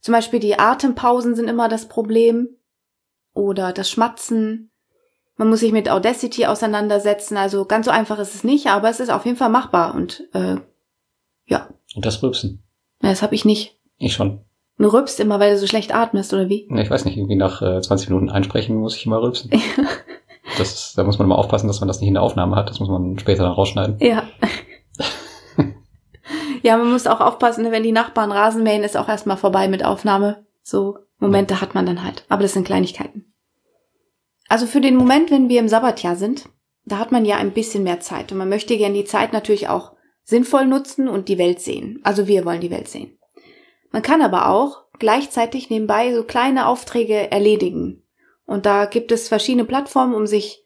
Zum 0.00 0.12
Beispiel 0.12 0.40
die 0.40 0.58
Atempausen 0.58 1.34
sind 1.34 1.48
immer 1.48 1.68
das 1.68 1.88
Problem. 1.88 2.48
Oder 3.32 3.72
das 3.72 3.90
Schmatzen. 3.90 4.70
Man 5.36 5.48
muss 5.48 5.60
sich 5.60 5.72
mit 5.72 5.90
Audacity 5.90 6.46
auseinandersetzen. 6.46 7.36
Also 7.36 7.64
ganz 7.64 7.86
so 7.86 7.92
einfach 7.92 8.18
ist 8.18 8.34
es 8.34 8.44
nicht, 8.44 8.68
aber 8.68 8.88
es 8.88 9.00
ist 9.00 9.10
auf 9.10 9.24
jeden 9.26 9.36
Fall 9.36 9.50
machbar. 9.50 9.94
Und 9.94 10.28
äh, 10.32 10.56
ja. 11.46 11.68
Und 11.94 12.06
das 12.06 12.22
Rübsen? 12.22 12.62
Ja, 13.02 13.10
das 13.10 13.22
habe 13.22 13.34
ich 13.34 13.44
nicht. 13.44 13.78
Ich 13.98 14.14
schon. 14.14 14.44
Du 14.78 14.88
rülpst 14.88 15.20
immer, 15.20 15.38
weil 15.40 15.52
du 15.52 15.58
so 15.58 15.66
schlecht 15.66 15.94
atmest, 15.94 16.32
oder 16.32 16.48
wie? 16.48 16.66
Ja, 16.70 16.80
ich 16.80 16.90
weiß 16.90 17.04
nicht, 17.04 17.16
irgendwie 17.16 17.36
nach 17.36 17.60
äh, 17.60 17.80
20 17.82 18.08
Minuten 18.08 18.30
einsprechen 18.30 18.76
muss 18.76 18.96
ich 18.96 19.04
immer 19.04 19.20
rülpsen. 19.20 19.50
das 20.58 20.72
ist, 20.72 20.98
da 20.98 21.04
muss 21.04 21.18
man 21.18 21.26
immer 21.26 21.38
aufpassen, 21.38 21.66
dass 21.66 21.80
man 21.80 21.88
das 21.88 22.00
nicht 22.00 22.08
in 22.08 22.14
der 22.14 22.22
Aufnahme 22.22 22.56
hat. 22.56 22.70
Das 22.70 22.80
muss 22.80 22.88
man 22.88 23.18
später 23.18 23.42
dann 23.42 23.52
rausschneiden. 23.52 23.98
Ja. 24.00 24.22
ja, 26.62 26.78
man 26.78 26.90
muss 26.90 27.06
auch 27.06 27.20
aufpassen, 27.20 27.70
wenn 27.70 27.82
die 27.82 27.92
Nachbarn 27.92 28.32
Rasen 28.32 28.62
mähen, 28.62 28.82
ist 28.82 28.96
auch 28.96 29.08
erstmal 29.08 29.36
vorbei 29.36 29.68
mit 29.68 29.84
Aufnahme. 29.84 30.46
So 30.62 30.96
Momente 31.18 31.54
ja. 31.54 31.60
hat 31.60 31.74
man 31.74 31.84
dann 31.84 32.02
halt. 32.02 32.24
Aber 32.30 32.42
das 32.42 32.54
sind 32.54 32.66
Kleinigkeiten. 32.66 33.34
Also 34.48 34.66
für 34.66 34.80
den 34.80 34.96
Moment, 34.96 35.30
wenn 35.30 35.50
wir 35.50 35.60
im 35.60 35.68
Sabbatjahr 35.68 36.16
sind, 36.16 36.48
da 36.86 36.98
hat 36.98 37.12
man 37.12 37.26
ja 37.26 37.36
ein 37.36 37.52
bisschen 37.52 37.84
mehr 37.84 38.00
Zeit 38.00 38.32
und 38.32 38.38
man 38.38 38.48
möchte 38.48 38.76
gern 38.76 38.94
die 38.94 39.04
Zeit 39.04 39.32
natürlich 39.32 39.68
auch 39.68 39.92
sinnvoll 40.30 40.66
nutzen 40.66 41.08
und 41.08 41.28
die 41.28 41.38
Welt 41.38 41.60
sehen. 41.60 42.00
Also 42.02 42.26
wir 42.26 42.44
wollen 42.44 42.60
die 42.60 42.70
Welt 42.70 42.88
sehen. 42.88 43.18
Man 43.90 44.02
kann 44.02 44.22
aber 44.22 44.48
auch 44.48 44.84
gleichzeitig 44.98 45.68
nebenbei 45.68 46.14
so 46.14 46.24
kleine 46.24 46.66
Aufträge 46.66 47.30
erledigen. 47.30 48.02
Und 48.46 48.66
da 48.66 48.86
gibt 48.86 49.12
es 49.12 49.28
verschiedene 49.28 49.64
Plattformen, 49.64 50.14
um 50.14 50.26
sich 50.26 50.64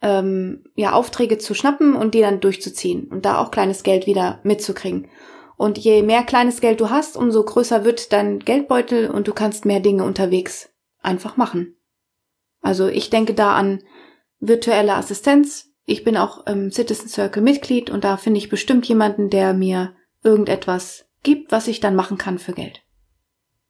ähm, 0.00 0.64
ja 0.74 0.92
Aufträge 0.92 1.38
zu 1.38 1.54
schnappen 1.54 1.94
und 1.94 2.14
die 2.14 2.20
dann 2.20 2.40
durchzuziehen 2.40 3.08
und 3.08 3.24
da 3.24 3.38
auch 3.38 3.50
kleines 3.50 3.82
Geld 3.82 4.06
wieder 4.06 4.40
mitzukriegen. 4.42 5.08
Und 5.56 5.78
je 5.78 6.02
mehr 6.02 6.24
kleines 6.24 6.60
Geld 6.60 6.80
du 6.80 6.90
hast, 6.90 7.16
umso 7.16 7.44
größer 7.44 7.84
wird 7.84 8.12
dein 8.12 8.40
Geldbeutel 8.40 9.10
und 9.10 9.28
du 9.28 9.32
kannst 9.32 9.64
mehr 9.64 9.80
Dinge 9.80 10.04
unterwegs 10.04 10.70
einfach 11.00 11.36
machen. 11.36 11.76
Also 12.60 12.88
ich 12.88 13.10
denke 13.10 13.34
da 13.34 13.54
an 13.54 13.82
virtuelle 14.40 14.94
Assistenz. 14.94 15.71
Ich 15.92 16.04
bin 16.04 16.16
auch 16.16 16.46
im 16.46 16.72
Citizen 16.72 17.06
Circle 17.06 17.42
Mitglied 17.42 17.90
und 17.90 18.02
da 18.02 18.16
finde 18.16 18.38
ich 18.38 18.48
bestimmt 18.48 18.88
jemanden, 18.88 19.28
der 19.28 19.52
mir 19.52 19.92
irgendetwas 20.24 21.04
gibt, 21.22 21.52
was 21.52 21.68
ich 21.68 21.80
dann 21.80 21.94
machen 21.94 22.16
kann 22.16 22.38
für 22.38 22.54
Geld. 22.54 22.80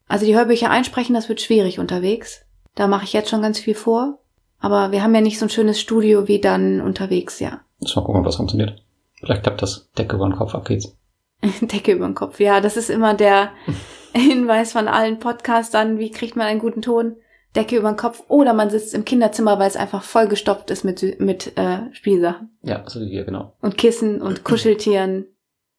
Also 0.06 0.24
die 0.24 0.36
Hörbücher 0.36 0.70
einsprechen, 0.70 1.16
das 1.16 1.28
wird 1.28 1.40
schwierig 1.40 1.80
unterwegs. 1.80 2.44
Da 2.76 2.86
mache 2.86 3.02
ich 3.02 3.12
jetzt 3.12 3.28
schon 3.28 3.42
ganz 3.42 3.58
viel 3.58 3.74
vor. 3.74 4.20
Aber 4.60 4.92
wir 4.92 5.02
haben 5.02 5.16
ja 5.16 5.20
nicht 5.20 5.40
so 5.40 5.46
ein 5.46 5.50
schönes 5.50 5.80
Studio 5.80 6.28
wie 6.28 6.40
dann 6.40 6.80
unterwegs, 6.80 7.40
ja. 7.40 7.62
Muss 7.80 7.96
mal 7.96 8.04
gucken, 8.04 8.20
ob 8.20 8.26
das 8.26 8.36
funktioniert. 8.36 8.80
Vielleicht 9.18 9.42
klappt 9.42 9.60
das. 9.60 9.90
Decke 9.98 10.14
über 10.14 10.28
den 10.28 10.36
Kopf, 10.36 10.54
ab 10.54 10.64
geht's. 10.64 10.96
Decke 11.60 11.90
über 11.90 12.06
den 12.06 12.14
Kopf, 12.14 12.38
ja. 12.38 12.60
Das 12.60 12.76
ist 12.76 12.88
immer 12.88 13.14
der 13.14 13.50
Hinweis 14.14 14.70
von 14.70 14.86
allen 14.86 15.18
Podcastern. 15.18 15.98
Wie 15.98 16.12
kriegt 16.12 16.36
man 16.36 16.46
einen 16.46 16.60
guten 16.60 16.82
Ton? 16.82 17.16
Decke 17.54 17.76
über 17.76 17.90
den 17.92 17.96
Kopf 17.96 18.22
oder 18.28 18.54
man 18.54 18.70
sitzt 18.70 18.94
im 18.94 19.04
Kinderzimmer, 19.04 19.58
weil 19.58 19.68
es 19.68 19.76
einfach 19.76 20.02
vollgestopft 20.02 20.70
ist 20.70 20.84
mit, 20.84 21.20
mit 21.20 21.56
äh, 21.58 21.92
Spielsachen. 21.92 22.56
Ja, 22.62 22.82
so 22.88 23.00
wie 23.00 23.08
hier, 23.08 23.24
genau. 23.24 23.56
Und 23.60 23.76
Kissen 23.76 24.22
und 24.22 24.44
Kuscheltieren. 24.44 25.26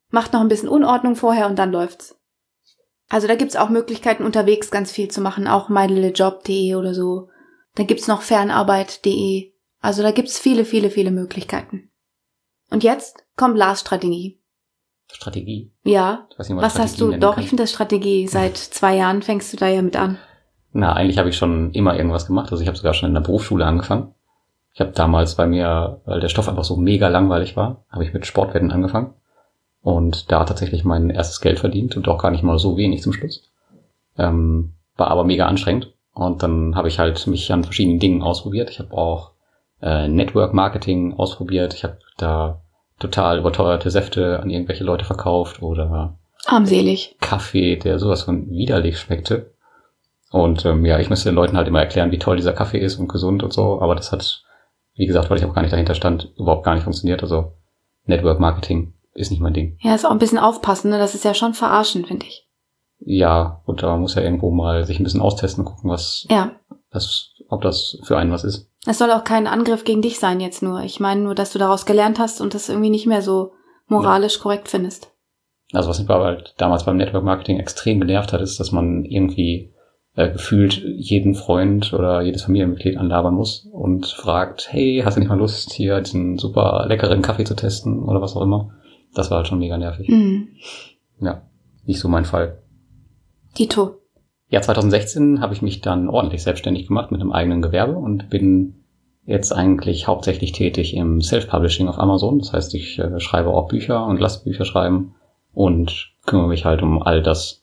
macht 0.10 0.34
noch 0.34 0.42
ein 0.42 0.48
bisschen 0.48 0.70
Unordnung 0.70 1.16
vorher 1.16 1.48
und 1.48 1.58
dann 1.58 1.72
läuft's. 1.72 2.20
Also 3.10 3.28
da 3.28 3.36
gibt's 3.36 3.56
auch 3.56 3.70
Möglichkeiten, 3.70 4.24
unterwegs 4.24 4.72
ganz 4.72 4.92
viel 4.92 5.10
zu 5.10 5.22
machen, 5.22 5.48
auch 5.48 5.70
mylillejob.de 5.70 6.76
oder 6.76 6.94
so. 6.94 7.30
Dann 7.76 7.88
gibt's 7.88 8.08
noch 8.08 8.22
fernarbeit.de. 8.22 9.52
Also 9.82 10.04
da 10.04 10.12
gibt's 10.12 10.40
viele, 10.40 10.66
viele, 10.66 10.90
viele 10.90 11.12
Möglichkeiten. 11.12 11.92
Und 12.70 12.84
jetzt 12.84 13.24
kommt 13.36 13.58
Lars 13.58 13.82
Strategie. 13.82 14.40
Strategie? 15.12 15.72
Ja. 15.84 16.28
Nicht, 16.30 16.40
Was 16.40 16.74
Strategie 16.74 16.80
hast 16.80 17.02
du? 17.02 17.12
Doch, 17.18 17.36
kann. 17.36 17.44
ich 17.44 17.50
finde 17.50 17.64
das 17.64 17.72
Strategie. 17.72 18.28
Seit 18.28 18.58
zwei 18.58 18.96
Jahren 18.96 19.22
fängst 19.22 19.54
du 19.54 19.58
da 19.58 19.68
ja 19.68 19.82
mit 19.82 19.96
an. 19.96 20.18
Na, 20.74 20.94
eigentlich 20.94 21.20
habe 21.20 21.30
ich 21.30 21.38
schon 21.38 21.72
immer 21.72 21.96
irgendwas 21.96 22.26
gemacht. 22.26 22.52
Also 22.52 22.62
ich 22.62 22.68
habe 22.68 22.78
sogar 22.78 22.94
schon 22.94 23.08
in 23.08 23.14
der 23.14 23.22
Berufsschule 23.22 23.66
angefangen. 23.66 24.14
Ich 24.74 24.82
habe 24.82 24.92
damals 24.92 25.36
bei 25.36 25.46
mir, 25.46 26.02
weil 26.06 26.20
der 26.20 26.30
Stoff 26.30 26.50
einfach 26.50 26.64
so 26.64 26.76
mega 26.76 27.08
langweilig 27.08 27.56
war, 27.56 27.86
habe 27.90 28.04
ich 28.04 28.14
mit 28.14 28.26
Sportwetten 28.26 28.72
angefangen. 28.72 29.14
Und 29.84 30.32
da 30.32 30.44
tatsächlich 30.46 30.84
mein 30.84 31.10
erstes 31.10 31.42
Geld 31.42 31.60
verdient 31.60 31.96
und 31.96 32.08
auch 32.08 32.18
gar 32.18 32.32
nicht 32.32 32.44
mal 32.44 32.58
so 32.58 32.76
wenig 32.76 33.04
zum 33.04 33.14
Schluss. 33.14 33.52
Ähm, 34.18 34.74
war 34.98 35.10
aber 35.10 35.24
mega 35.24 35.46
anstrengend. 35.46 35.94
Und 36.14 36.42
dann 36.42 36.76
habe 36.76 36.88
ich 36.88 37.00
halt 37.00 37.26
mich 37.28 37.52
an 37.52 37.64
verschiedenen 37.64 38.00
Dingen 38.00 38.24
ausprobiert. 38.24 38.70
Ich 38.70 38.80
habe 38.80 38.94
auch 38.94 39.32
äh, 39.82 40.08
Network 40.08 40.54
Marketing 40.54 41.14
ausprobiert. 41.14 41.74
Ich 41.74 41.84
habe 41.84 42.00
da 42.18 42.62
total 43.00 43.40
überteuerte 43.40 43.92
Säfte 43.92 44.40
an 44.40 44.50
irgendwelche 44.50 44.84
Leute 44.84 45.06
verkauft 45.06 45.62
oder 45.62 46.18
Armselig. 46.46 47.16
Kaffee, 47.22 47.76
der 47.78 48.00
sowas 48.00 48.24
von 48.24 48.50
widerlich 48.50 49.00
schmeckte. 49.00 49.53
Und 50.34 50.66
ähm, 50.66 50.84
ja, 50.84 50.98
ich 50.98 51.12
müsste 51.12 51.30
den 51.30 51.36
Leuten 51.36 51.56
halt 51.56 51.68
immer 51.68 51.80
erklären, 51.80 52.10
wie 52.12 52.18
toll 52.18 52.38
dieser 52.38 52.54
Kaffee 52.54 52.80
ist 52.80 52.98
und 52.98 53.08
gesund 53.08 53.44
und 53.44 53.54
so. 53.54 53.80
Aber 53.80 53.94
das 53.94 54.12
hat, 54.12 54.42
wie 54.96 55.06
gesagt, 55.06 55.30
weil 55.30 55.38
ich 55.38 55.46
auch 55.46 55.54
gar 55.54 55.62
nicht 55.62 55.72
dahinter 55.74 55.94
stand, 55.94 56.34
überhaupt 56.40 56.64
gar 56.66 56.74
nicht 56.74 56.86
funktioniert. 56.86 57.22
Also 57.22 57.54
Network 58.06 58.40
Marketing 58.40 58.96
ist 59.14 59.30
nicht 59.30 59.42
mein 59.44 59.54
Ding. 59.54 59.78
Ja, 59.82 59.94
ist 59.94 60.06
auch 60.08 60.12
ein 60.12 60.18
bisschen 60.18 60.40
aufpassen, 60.40 60.90
ne? 60.90 60.98
Das 60.98 61.14
ist 61.14 61.24
ja 61.24 61.36
schon 61.36 61.54
verarschen, 61.54 62.04
finde 62.06 62.26
ich. 62.26 62.48
Ja, 62.98 63.62
und 63.68 63.84
da 63.84 63.96
muss 63.96 64.16
ja 64.16 64.24
irgendwo 64.24 64.50
mal 64.50 64.86
sich 64.88 65.00
ein 65.00 65.04
bisschen 65.04 65.22
austesten, 65.22 65.66
gucken, 65.66 65.92
was 65.92 66.26
Ja. 66.32 66.54
das, 66.90 67.30
ob 67.50 67.62
das 67.62 68.00
für 68.04 68.18
einen 68.18 68.32
was 68.32 68.44
ist. 68.44 68.72
Es 68.88 68.98
soll 68.98 69.12
auch 69.12 69.24
kein 69.24 69.46
Angriff 69.46 69.84
gegen 69.84 70.02
dich 70.02 70.18
sein 70.18 70.40
jetzt 70.40 70.64
nur. 70.64 70.82
Ich 70.82 71.00
meine 71.00 71.22
nur, 71.22 71.36
dass 71.36 71.52
du 71.54 71.60
daraus 71.60 71.86
gelernt 71.86 72.18
hast 72.18 72.42
und 72.42 72.56
das 72.56 72.70
irgendwie 72.70 72.90
nicht 72.90 73.06
mehr 73.06 73.22
so 73.22 73.52
moralisch 73.88 74.40
korrekt 74.40 74.68
findest. 74.68 75.12
Also 75.74 75.90
was 75.90 76.00
mich 76.00 76.10
aber 76.10 76.26
halt 76.26 76.56
damals 76.58 76.86
beim 76.86 76.98
Network 76.98 77.24
Marketing 77.24 77.60
extrem 77.60 78.00
genervt 78.00 78.34
hat, 78.34 78.42
ist, 78.42 78.60
dass 78.60 78.72
man 78.72 79.06
irgendwie 79.06 79.70
äh, 80.16 80.32
gefühlt 80.32 80.76
jeden 80.78 81.36
Freund 81.36 81.94
oder 81.94 82.22
jedes 82.22 82.44
Familienmitglied 82.44 82.98
anlabern 82.98 83.34
muss 83.34 83.68
und 83.72 84.06
fragt, 84.06 84.72
hey, 84.72 85.02
hast 85.04 85.16
du 85.16 85.20
nicht 85.20 85.30
mal 85.30 85.38
Lust, 85.38 85.74
hier 85.74 86.02
diesen 86.02 86.38
super 86.38 86.86
leckeren 86.88 87.22
Kaffee 87.22 87.46
zu 87.46 87.56
testen 87.56 88.04
oder 88.04 88.22
was 88.22 88.36
auch 88.36 88.42
immer. 88.42 88.72
Das 89.14 89.30
war 89.30 89.38
halt 89.38 89.48
schon 89.48 89.60
mega 89.60 89.78
nervig. 89.78 90.08
Mhm. 90.10 90.50
Ja, 91.20 91.44
nicht 91.86 92.00
so 92.00 92.08
mein 92.08 92.26
Fall. 92.26 92.60
Dito. 93.58 94.00
Ja, 94.50 94.62
2016 94.62 95.42
habe 95.42 95.54
ich 95.54 95.62
mich 95.62 95.82
dann 95.82 96.10
ordentlich 96.10 96.44
selbstständig 96.44 96.88
gemacht 96.88 97.12
mit 97.12 97.22
einem 97.22 97.32
eigenen 97.32 97.62
Gewerbe 97.62 97.96
und 97.96 98.30
bin 98.30 98.84
jetzt 99.26 99.52
eigentlich 99.52 100.08
hauptsächlich 100.08 100.52
tätig 100.52 100.96
im 100.96 101.22
Self-Publishing 101.22 101.88
auf 101.88 102.00
Amazon. 102.00 102.40
Das 102.40 102.54
heißt, 102.54 102.76
ich 102.76 103.00
äh, 103.00 103.20
schreibe 103.20 103.50
auch 103.50 103.68
Bücher 103.68 104.06
und 104.06 104.20
lasse 104.20 104.44
Bücher 104.44 104.66
schreiben 104.66 105.16
und 105.54 106.14
kümmere 106.26 106.50
mich 106.50 106.66
halt 106.66 106.82
um 106.82 107.02
all 107.02 107.22
das, 107.22 107.63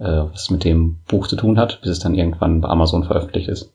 äh, 0.00 0.24
was 0.32 0.50
mit 0.50 0.64
dem 0.64 0.98
Buch 1.06 1.28
zu 1.28 1.36
tun 1.36 1.58
hat, 1.58 1.80
bis 1.82 1.90
es 1.90 1.98
dann 2.00 2.14
irgendwann 2.14 2.60
bei 2.60 2.68
Amazon 2.68 3.04
veröffentlicht 3.04 3.48
ist. 3.48 3.72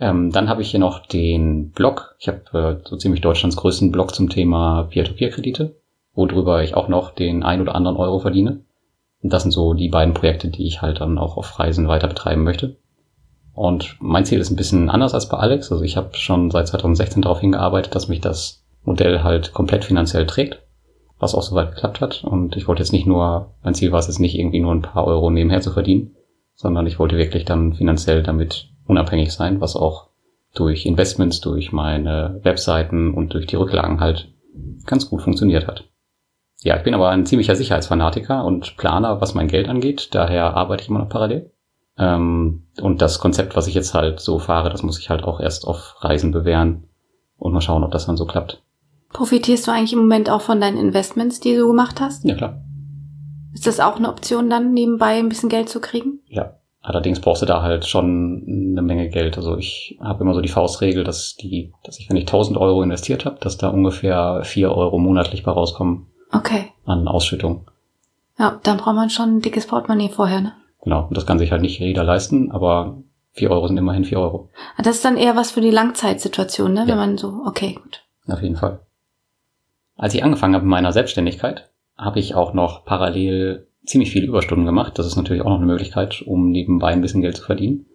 Ähm, 0.00 0.30
dann 0.30 0.48
habe 0.48 0.62
ich 0.62 0.70
hier 0.70 0.80
noch 0.80 1.04
den 1.04 1.72
Blog. 1.72 2.14
Ich 2.20 2.28
habe 2.28 2.80
äh, 2.82 2.88
so 2.88 2.96
ziemlich 2.96 3.20
Deutschlands 3.20 3.56
größten 3.56 3.90
Blog 3.90 4.14
zum 4.14 4.28
Thema 4.28 4.84
Peer-to-Peer-Kredite, 4.84 5.74
worüber 6.14 6.62
ich 6.62 6.74
auch 6.74 6.88
noch 6.88 7.10
den 7.10 7.42
ein 7.42 7.60
oder 7.60 7.74
anderen 7.74 7.96
Euro 7.96 8.20
verdiene. 8.20 8.60
Und 9.20 9.32
das 9.32 9.42
sind 9.42 9.50
so 9.50 9.74
die 9.74 9.88
beiden 9.88 10.14
Projekte, 10.14 10.48
die 10.48 10.66
ich 10.66 10.80
halt 10.80 11.00
dann 11.00 11.18
auch 11.18 11.36
auf 11.36 11.58
Reisen 11.58 11.88
weiter 11.88 12.06
betreiben 12.06 12.44
möchte. 12.44 12.76
Und 13.52 13.96
mein 13.98 14.24
Ziel 14.24 14.38
ist 14.38 14.50
ein 14.50 14.56
bisschen 14.56 14.88
anders 14.88 15.14
als 15.14 15.28
bei 15.28 15.36
Alex. 15.36 15.72
Also 15.72 15.82
ich 15.82 15.96
habe 15.96 16.14
schon 16.14 16.52
seit 16.52 16.68
2016 16.68 17.22
darauf 17.22 17.40
hingearbeitet, 17.40 17.92
dass 17.96 18.06
mich 18.06 18.20
das 18.20 18.64
Modell 18.84 19.24
halt 19.24 19.52
komplett 19.52 19.84
finanziell 19.84 20.26
trägt, 20.26 20.62
was 21.18 21.34
auch 21.34 21.42
soweit 21.42 21.72
geklappt 21.72 22.00
hat. 22.00 22.24
Und 22.24 22.56
ich 22.56 22.68
wollte 22.68 22.82
jetzt 22.82 22.92
nicht 22.92 23.06
nur, 23.06 23.54
mein 23.62 23.74
Ziel 23.74 23.92
war 23.92 23.98
es 23.98 24.06
jetzt 24.06 24.20
nicht 24.20 24.38
irgendwie 24.38 24.60
nur 24.60 24.72
ein 24.72 24.82
paar 24.82 25.06
Euro 25.06 25.30
nebenher 25.30 25.60
zu 25.60 25.72
verdienen, 25.72 26.16
sondern 26.54 26.86
ich 26.86 26.98
wollte 26.98 27.16
wirklich 27.16 27.44
dann 27.44 27.74
finanziell 27.74 28.22
damit 28.22 28.70
unabhängig 28.86 29.32
sein, 29.32 29.60
was 29.60 29.76
auch 29.76 30.08
durch 30.54 30.86
Investments, 30.86 31.40
durch 31.40 31.72
meine 31.72 32.40
Webseiten 32.42 33.14
und 33.14 33.34
durch 33.34 33.46
die 33.46 33.56
Rücklagen 33.56 34.00
halt 34.00 34.32
ganz 34.86 35.08
gut 35.08 35.22
funktioniert 35.22 35.66
hat. 35.66 35.84
Ja, 36.62 36.76
ich 36.76 36.82
bin 36.82 36.94
aber 36.94 37.10
ein 37.10 37.26
ziemlicher 37.26 37.54
Sicherheitsfanatiker 37.54 38.44
und 38.44 38.76
Planer, 38.76 39.20
was 39.20 39.34
mein 39.34 39.46
Geld 39.46 39.68
angeht. 39.68 40.08
Daher 40.12 40.56
arbeite 40.56 40.82
ich 40.82 40.88
immer 40.88 40.98
noch 40.98 41.08
parallel. 41.08 41.52
Ähm, 41.96 42.64
und 42.80 43.00
das 43.02 43.20
Konzept, 43.20 43.54
was 43.54 43.68
ich 43.68 43.74
jetzt 43.74 43.94
halt 43.94 44.20
so 44.20 44.38
fahre, 44.38 44.70
das 44.70 44.82
muss 44.82 44.98
ich 44.98 45.10
halt 45.10 45.22
auch 45.24 45.40
erst 45.40 45.66
auf 45.66 45.96
Reisen 46.00 46.32
bewähren 46.32 46.88
und 47.36 47.52
mal 47.52 47.60
schauen, 47.60 47.84
ob 47.84 47.92
das 47.92 48.06
dann 48.06 48.16
so 48.16 48.26
klappt. 48.26 48.62
Profitierst 49.12 49.66
du 49.66 49.70
eigentlich 49.72 49.92
im 49.92 50.00
Moment 50.00 50.28
auch 50.30 50.42
von 50.42 50.60
deinen 50.60 50.76
Investments, 50.76 51.40
die 51.40 51.54
du 51.56 51.66
gemacht 51.66 52.00
hast? 52.00 52.24
Ja, 52.24 52.34
klar. 52.34 52.60
Ist 53.54 53.66
das 53.66 53.80
auch 53.80 53.96
eine 53.96 54.08
Option 54.08 54.50
dann, 54.50 54.72
nebenbei 54.72 55.18
ein 55.18 55.28
bisschen 55.28 55.48
Geld 55.48 55.68
zu 55.68 55.80
kriegen? 55.80 56.20
Ja. 56.26 56.54
Allerdings 56.80 57.20
brauchst 57.20 57.42
du 57.42 57.46
da 57.46 57.60
halt 57.60 57.86
schon 57.86 58.44
eine 58.46 58.82
Menge 58.82 59.08
Geld. 59.08 59.36
Also 59.36 59.56
ich 59.58 59.98
habe 60.00 60.22
immer 60.22 60.32
so 60.32 60.40
die 60.40 60.48
Faustregel, 60.48 61.02
dass 61.04 61.34
die, 61.36 61.72
dass 61.84 61.98
ich, 61.98 62.08
wenn 62.08 62.16
ich 62.16 62.22
1000 62.22 62.56
Euro 62.56 62.82
investiert 62.82 63.24
habe, 63.24 63.36
dass 63.40 63.58
da 63.58 63.68
ungefähr 63.68 64.42
4 64.44 64.70
Euro 64.70 64.98
monatlich 64.98 65.42
bei 65.42 65.50
rauskommen 65.50 66.06
Okay. 66.32 66.66
an 66.84 67.08
Ausschüttung. 67.08 67.66
Ja, 68.38 68.60
dann 68.62 68.76
braucht 68.76 68.94
man 68.94 69.10
schon 69.10 69.36
ein 69.38 69.40
dickes 69.40 69.66
Portemonnaie 69.66 70.08
vorher, 70.08 70.40
ne? 70.40 70.52
Genau. 70.84 71.08
Und 71.08 71.16
das 71.16 71.26
kann 71.26 71.38
sich 71.40 71.50
halt 71.50 71.62
nicht 71.62 71.80
jeder 71.80 72.04
leisten, 72.04 72.52
aber 72.52 72.98
4 73.32 73.50
Euro 73.50 73.66
sind 73.66 73.76
immerhin 73.76 74.04
4 74.04 74.20
Euro. 74.20 74.48
Ah, 74.76 74.82
Das 74.82 74.96
ist 74.96 75.04
dann 75.04 75.16
eher 75.16 75.34
was 75.36 75.50
für 75.50 75.60
die 75.60 75.70
Langzeitsituation, 75.72 76.72
ne? 76.72 76.80
Ja. 76.82 76.86
Wenn 76.86 76.96
man 76.96 77.18
so, 77.18 77.42
okay, 77.44 77.74
gut. 77.82 78.04
Auf 78.28 78.40
jeden 78.42 78.56
Fall. 78.56 78.78
Als 79.98 80.14
ich 80.14 80.24
angefangen 80.24 80.54
habe 80.54 80.64
mit 80.64 80.70
meiner 80.70 80.92
Selbstständigkeit, 80.92 81.70
habe 81.96 82.20
ich 82.20 82.34
auch 82.34 82.54
noch 82.54 82.84
parallel 82.84 83.66
ziemlich 83.84 84.12
viele 84.12 84.26
Überstunden 84.26 84.64
gemacht. 84.64 84.98
Das 84.98 85.06
ist 85.06 85.16
natürlich 85.16 85.42
auch 85.42 85.50
noch 85.50 85.56
eine 85.56 85.66
Möglichkeit, 85.66 86.22
um 86.22 86.50
nebenbei 86.50 86.92
ein 86.92 87.00
bisschen 87.00 87.20
Geld 87.20 87.36
zu 87.36 87.42
verdienen. 87.42 87.86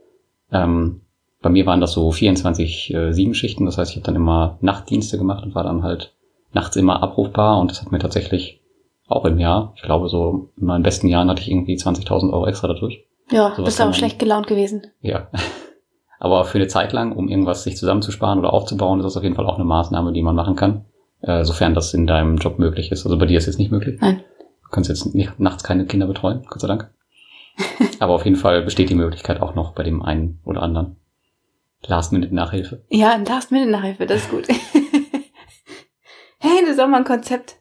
Ähm, 0.52 1.02
bei 1.42 1.50
mir 1.50 1.66
waren 1.66 1.80
das 1.82 1.94
so 1.94 2.10
24-7 2.10 3.34
Schichten. 3.34 3.66
Das 3.66 3.78
heißt, 3.78 3.92
ich 3.92 3.98
habe 3.98 4.06
dann 4.06 4.16
immer 4.16 4.58
Nachtdienste 4.60 5.18
gemacht 5.18 5.44
und 5.44 5.56
war 5.56 5.64
dann 5.64 5.84
halt 5.84 6.14
nachts 6.52 6.76
immer 6.76 7.02
abrufbar. 7.02 7.60
Und 7.60 7.72
das 7.72 7.82
hat 7.82 7.92
mir 7.92 8.00
tatsächlich 8.00 8.62
auch 9.08 9.24
im 9.26 9.40
Jahr, 9.40 9.74
ich 9.76 9.82
glaube 9.82 10.10
so 10.10 10.50
in 10.58 10.66
meinen 10.66 10.84
besten 10.84 11.08
Jahren 11.08 11.30
hatte 11.30 11.42
ich 11.42 11.52
irgendwie 11.52 11.76
20.000 11.76 12.34
Euro 12.34 12.48
extra 12.48 12.68
dadurch. 12.68 13.06
Ja, 13.32 13.52
Sowas 13.52 13.66
bist 13.66 13.82
aber 13.82 13.94
schlecht 13.94 14.20
gelaunt 14.20 14.48
gewesen. 14.48 14.88
Ja. 15.02 15.30
Aber 16.20 16.46
für 16.46 16.58
eine 16.58 16.68
Zeit 16.68 16.94
lang, 16.94 17.12
um 17.12 17.28
irgendwas 17.28 17.66
sich 17.66 17.76
zusammenzusparen 17.76 18.40
oder 18.40 18.54
aufzubauen, 18.54 19.00
ist 19.00 19.04
das 19.04 19.18
auf 19.18 19.24
jeden 19.24 19.36
Fall 19.36 19.46
auch 19.46 19.56
eine 19.56 19.66
Maßnahme, 19.66 20.14
die 20.14 20.22
man 20.22 20.38
machen 20.38 20.56
kann, 20.56 20.86
äh, 21.24 21.44
sofern 21.44 21.74
das 21.74 21.94
in 21.94 22.06
deinem 22.06 22.38
Job 22.38 22.60
möglich 22.60 22.92
ist. 22.92 23.06
Also 23.06 23.18
bei 23.18 23.26
dir 23.26 23.38
ist 23.38 23.48
jetzt 23.48 23.60
nicht 23.60 23.72
möglich. 23.72 24.00
Nein. 24.00 24.24
Du 24.64 24.70
kannst 24.70 24.90
jetzt 24.90 25.16
nicht, 25.16 25.40
nachts 25.40 25.64
keine 25.64 25.86
Kinder 25.86 26.08
betreuen, 26.08 26.46
Gott 26.48 26.62
sei 26.62 26.68
Dank. 26.68 26.92
Aber 28.00 28.14
auf 28.14 28.26
jeden 28.26 28.36
Fall 28.38 28.62
besteht 28.62 28.90
die 28.90 28.96
Möglichkeit 28.96 29.42
auch 29.42 29.56
noch 29.56 29.74
bei 29.74 29.84
dem 29.84 30.02
einen 30.02 30.40
oder 30.44 30.62
anderen. 30.62 30.98
Last-Minute-Nachhilfe. 31.86 32.84
Ja, 32.90 33.16
Last-Minute-Nachhilfe, 33.16 34.06
das 34.06 34.22
ist 34.22 34.32
gut. 34.32 34.48
hey, 36.40 36.62
das 36.62 36.72
ist 36.72 36.80
auch 36.80 36.88
mal 36.88 36.98
ein 36.98 37.04
Konzept. 37.04 37.58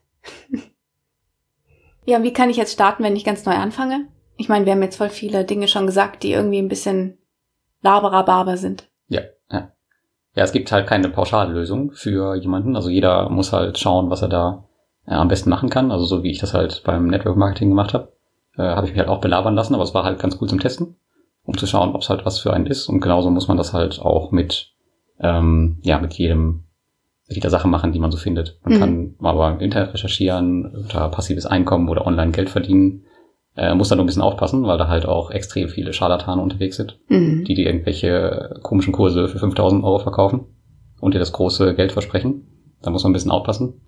ja, 2.05 2.23
wie 2.23 2.33
kann 2.33 2.49
ich 2.49 2.57
jetzt 2.57 2.73
starten, 2.73 3.03
wenn 3.03 3.15
ich 3.15 3.25
ganz 3.25 3.45
neu 3.45 3.53
anfange? 3.53 4.07
Ich 4.37 4.49
meine, 4.49 4.65
wir 4.65 4.73
haben 4.73 4.81
jetzt 4.81 4.97
voll 4.97 5.09
viele 5.09 5.45
Dinge 5.45 5.67
schon 5.67 5.85
gesagt, 5.85 6.23
die 6.23 6.31
irgendwie 6.31 6.59
ein 6.59 6.69
bisschen 6.69 7.17
laberababer 7.81 8.57
sind. 8.57 8.89
Ja, 9.07 9.21
ja. 9.51 9.71
Ja, 10.35 10.43
es 10.43 10.51
gibt 10.51 10.71
halt 10.71 10.87
keine 10.87 11.09
Pauschallösung 11.09 11.91
für 11.91 12.35
jemanden. 12.35 12.75
Also 12.75 12.89
jeder 12.89 13.29
muss 13.29 13.53
halt 13.53 13.77
schauen, 13.77 14.09
was 14.09 14.21
er 14.21 14.29
da 14.29 14.63
äh, 15.05 15.13
am 15.13 15.27
besten 15.27 15.49
machen 15.49 15.69
kann. 15.69 15.91
Also 15.91 16.05
so 16.05 16.23
wie 16.23 16.31
ich 16.31 16.39
das 16.39 16.53
halt 16.53 16.83
beim 16.85 17.07
Network 17.07 17.37
Marketing 17.37 17.69
gemacht 17.69 17.93
habe, 17.93 18.13
äh, 18.57 18.63
habe 18.63 18.87
ich 18.87 18.93
mich 18.93 18.99
halt 18.99 19.09
auch 19.09 19.21
belabern 19.21 19.55
lassen, 19.55 19.75
aber 19.75 19.83
es 19.83 19.93
war 19.93 20.03
halt 20.03 20.19
ganz 20.19 20.37
cool 20.41 20.49
zum 20.49 20.59
Testen, 20.59 20.95
um 21.43 21.57
zu 21.57 21.67
schauen, 21.67 21.93
ob 21.93 22.01
es 22.01 22.09
halt 22.09 22.25
was 22.25 22.39
für 22.39 22.53
einen 22.53 22.65
ist. 22.65 22.87
Und 22.89 22.99
genauso 23.01 23.29
muss 23.29 23.47
man 23.47 23.57
das 23.57 23.73
halt 23.73 23.99
auch 24.01 24.31
mit, 24.31 24.71
ähm, 25.19 25.77
ja, 25.83 25.99
mit 25.99 26.13
jedem, 26.15 26.63
mit 27.27 27.35
jeder 27.35 27.51
Sache 27.51 27.67
machen, 27.67 27.91
die 27.91 27.99
man 27.99 28.11
so 28.11 28.17
findet. 28.17 28.59
Man 28.63 28.73
Mhm. 28.73 28.79
kann 28.79 29.15
aber 29.19 29.51
im 29.51 29.59
Internet 29.59 29.93
recherchieren 29.93 30.85
oder 30.89 31.09
passives 31.09 31.45
Einkommen 31.45 31.89
oder 31.89 32.07
online 32.07 32.31
Geld 32.31 32.49
verdienen. 32.49 33.03
Äh, 33.55 33.75
muss 33.75 33.89
da 33.89 33.95
nur 33.95 34.03
ein 34.03 34.07
bisschen 34.07 34.23
aufpassen, 34.23 34.63
weil 34.65 34.79
da 34.79 34.87
halt 34.87 35.05
auch 35.05 35.29
extrem 35.29 35.69
viele 35.69 35.93
Scharlatane 35.93 36.41
unterwegs 36.41 36.77
sind 36.77 36.99
Mhm. 37.09 37.43
die 37.45 37.53
dir 37.53 37.67
irgendwelche 37.67 38.59
komischen 38.63 38.93
Kurse 38.93 39.27
für 39.27 39.37
5000 39.37 39.83
Euro 39.83 39.99
verkaufen 39.99 40.45
und 40.99 41.13
dir 41.13 41.19
das 41.19 41.33
große 41.33 41.75
Geld 41.75 41.91
versprechen. 41.91 42.47
Da 42.81 42.89
muss 42.89 43.03
man 43.03 43.11
ein 43.11 43.13
bisschen 43.13 43.31
aufpassen. 43.31 43.79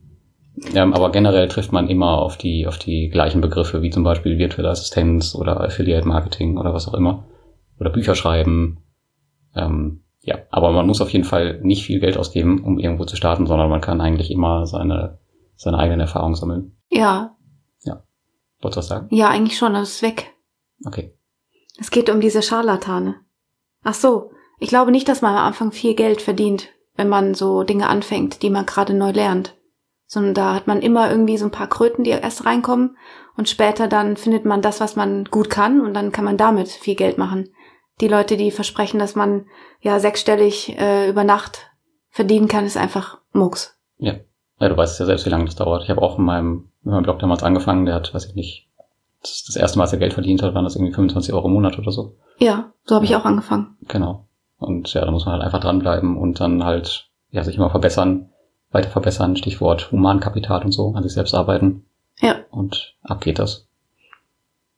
Ähm, 0.74 0.94
aber 0.94 1.12
generell 1.12 1.48
trifft 1.48 1.72
man 1.74 1.90
immer 1.90 2.20
auf 2.22 2.38
die, 2.38 2.68
auf 2.68 2.78
die 2.78 3.10
gleichen 3.10 3.42
Begriffe, 3.42 3.82
wie 3.82 3.90
zum 3.90 4.04
Beispiel 4.04 4.38
virtuelle 4.38 4.70
Assistenz 4.70 5.36
oder 5.36 5.60
Affiliate 5.60 6.08
Marketing 6.08 6.58
oder 6.58 6.74
was 6.74 6.88
auch 6.88 6.94
immer. 6.94 7.26
Oder 7.80 7.90
Bücher 7.90 8.16
schreiben. 8.16 8.78
Ähm, 9.56 10.04
ja, 10.22 10.38
aber 10.52 10.72
man 10.72 10.88
muss 10.88 11.02
auf 11.02 11.10
jeden 11.12 11.26
Fall 11.26 11.60
nicht 11.62 11.84
viel 11.84 12.00
Geld 12.00 12.18
ausgeben, 12.18 12.64
um 12.64 12.80
irgendwo 12.80 13.06
zu 13.06 13.16
starten, 13.16 13.48
sondern 13.48 13.70
man 13.70 13.82
kann 13.82 14.00
eigentlich 14.00 14.32
immer 14.32 14.66
seine, 14.66 15.20
seine 15.56 15.78
eigenen 15.78 16.00
Erfahrungen 16.00 16.36
sammeln. 16.36 16.78
Ja, 16.90 17.36
Wolltest 18.66 18.78
du 18.78 18.80
was 18.80 18.88
sagen? 18.88 19.08
Ja, 19.12 19.30
eigentlich 19.30 19.58
schon, 19.60 19.74
das 19.74 19.90
ist 19.90 20.02
weg. 20.02 20.34
Okay. 20.86 21.14
Es 21.78 21.92
geht 21.92 22.10
um 22.10 22.20
diese 22.20 22.42
Scharlatane. 22.42 23.22
Ach 23.84 23.94
so, 23.94 24.32
ich 24.60 24.70
glaube 24.70 24.90
nicht, 24.90 25.08
dass 25.08 25.22
man 25.22 25.36
am 25.36 25.46
Anfang 25.46 25.72
viel 25.72 25.94
Geld 25.94 26.20
verdient, 26.20 26.70
wenn 26.96 27.08
man 27.08 27.36
so 27.36 27.62
Dinge 27.62 27.88
anfängt, 27.88 28.42
die 28.42 28.50
man 28.50 28.66
gerade 28.66 28.96
neu 28.96 29.12
lernt. 29.12 29.56
Sondern 30.08 30.34
da 30.34 30.56
hat 30.56 30.66
man 30.66 30.82
immer 30.82 31.12
irgendwie 31.12 31.38
so 31.38 31.46
ein 31.46 31.52
paar 31.52 31.68
Kröten, 31.68 32.04
die 32.04 32.10
erst 32.10 32.46
reinkommen 32.46 32.98
und 33.38 33.50
später 33.50 33.88
dann 33.88 34.18
findet 34.18 34.46
man 34.46 34.64
das, 34.64 34.80
was 34.80 34.96
man 34.96 35.26
gut 35.26 35.52
kann 35.52 35.82
und 35.82 35.94
dann 35.94 36.12
kann 36.12 36.26
man 36.26 36.38
damit 36.38 36.70
viel 36.70 36.96
Geld 36.96 37.20
machen. 37.20 37.50
Die 38.02 38.08
Leute, 38.08 38.36
die 38.36 38.50
versprechen, 38.50 39.00
dass 39.00 39.14
man 39.14 39.46
ja 39.80 40.00
sechsstellig 40.00 40.76
äh, 40.80 41.08
über 41.08 41.24
Nacht 41.24 41.70
verdienen 42.10 42.48
kann, 42.48 42.66
ist 42.66 42.78
einfach 42.78 43.22
Mucks. 43.32 43.78
Ja. 43.98 44.16
Ja, 44.60 44.70
du 44.70 44.78
weißt 44.78 45.00
ja 45.00 45.06
selbst, 45.06 45.26
wie 45.26 45.30
lange 45.30 45.46
das 45.46 45.56
dauert. 45.56 45.84
Ich 45.84 45.90
habe 45.90 46.02
auch 46.02 46.18
in 46.18 46.26
meinem, 46.26 46.70
in 46.84 46.92
meinem 46.92 47.04
Blog 47.04 47.20
damals 47.20 47.44
angefangen, 47.44 47.86
der 47.86 47.96
hat, 47.96 48.14
weiß 48.14 48.26
ich 48.26 48.36
nicht, 48.36 48.68
das, 49.22 49.44
das 49.46 49.56
erste 49.56 49.78
Mal, 49.78 49.86
als 49.86 49.94
er 49.94 50.00
Geld 50.00 50.14
verdient 50.14 50.42
hat, 50.44 50.54
waren 50.54 50.64
das 50.64 50.76
irgendwie 50.76 50.94
25 50.94 51.34
Euro 51.34 51.48
im 51.48 51.54
Monat 51.54 51.78
oder 51.78 51.92
so. 51.92 52.16
Ja, 52.38 52.72
so 52.86 52.96
habe 52.96 53.06
ich 53.06 53.16
auch 53.16 53.26
angefangen. 53.26 53.76
Genau. 53.88 54.28
Und 54.58 54.94
ja, 54.94 55.04
da 55.04 55.12
muss 55.12 55.26
man 55.26 55.34
halt 55.34 55.44
einfach 55.44 55.60
dranbleiben 55.60 56.18
und 56.18 56.40
dann 56.40 56.64
halt, 56.64 57.10
ja, 57.32 57.44
sich 57.44 57.58
immer 57.58 57.70
verbessern, 57.70 58.30
weiter 58.72 58.90
verbessern, 58.90 59.36
Stichwort 59.36 59.92
Humankapital 59.92 60.64
und 60.64 60.72
so, 60.72 60.94
an 60.94 61.04
sich 61.04 61.14
selbst 61.14 61.34
arbeiten. 61.34 61.86
Ja. 62.22 62.36
Und 62.52 62.96
ab 63.04 63.22
geht 63.22 63.40
das. 63.40 63.68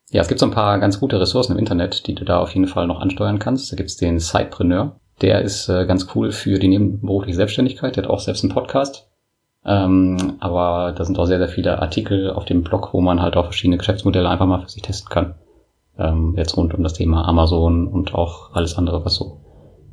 Ja, 0.09 0.21
es 0.21 0.29
gibt 0.29 0.39
so 0.39 0.45
ein 0.45 0.51
paar 0.51 0.79
ganz 0.79 0.99
gute 0.99 1.19
Ressourcen 1.19 1.51
im 1.51 1.59
Internet, 1.59 2.07
die 2.07 2.15
du 2.15 2.23
da 2.23 2.39
auf 2.39 2.53
jeden 2.53 2.67
Fall 2.67 2.87
noch 2.87 3.01
ansteuern 3.01 3.39
kannst. 3.39 3.71
Da 3.71 3.75
gibt's 3.75 3.97
den 3.97 4.19
Sidepreneur. 4.19 4.99
Der 5.21 5.41
ist 5.41 5.67
äh, 5.67 5.85
ganz 5.85 6.07
cool 6.15 6.31
für 6.31 6.59
die 6.59 6.69
nebenberufliche 6.69 7.35
Selbstständigkeit. 7.35 7.95
Der 7.95 8.03
hat 8.03 8.09
auch 8.09 8.19
selbst 8.19 8.43
einen 8.43 8.53
Podcast. 8.53 9.09
Ähm, 9.65 10.37
aber 10.39 10.93
da 10.93 11.03
sind 11.03 11.19
auch 11.19 11.25
sehr, 11.25 11.39
sehr 11.39 11.49
viele 11.49 11.81
Artikel 11.81 12.31
auf 12.31 12.45
dem 12.45 12.63
Blog, 12.63 12.93
wo 12.93 13.01
man 13.01 13.21
halt 13.21 13.35
auch 13.35 13.45
verschiedene 13.45 13.77
Geschäftsmodelle 13.77 14.29
einfach 14.29 14.45
mal 14.45 14.61
für 14.61 14.69
sich 14.69 14.81
testen 14.81 15.09
kann. 15.09 15.35
Ähm, 15.97 16.35
jetzt 16.37 16.55
rund 16.55 16.73
um 16.73 16.83
das 16.83 16.93
Thema 16.93 17.27
Amazon 17.27 17.87
und 17.87 18.13
auch 18.13 18.53
alles 18.53 18.77
andere, 18.77 19.03
was 19.03 19.15
so 19.15 19.41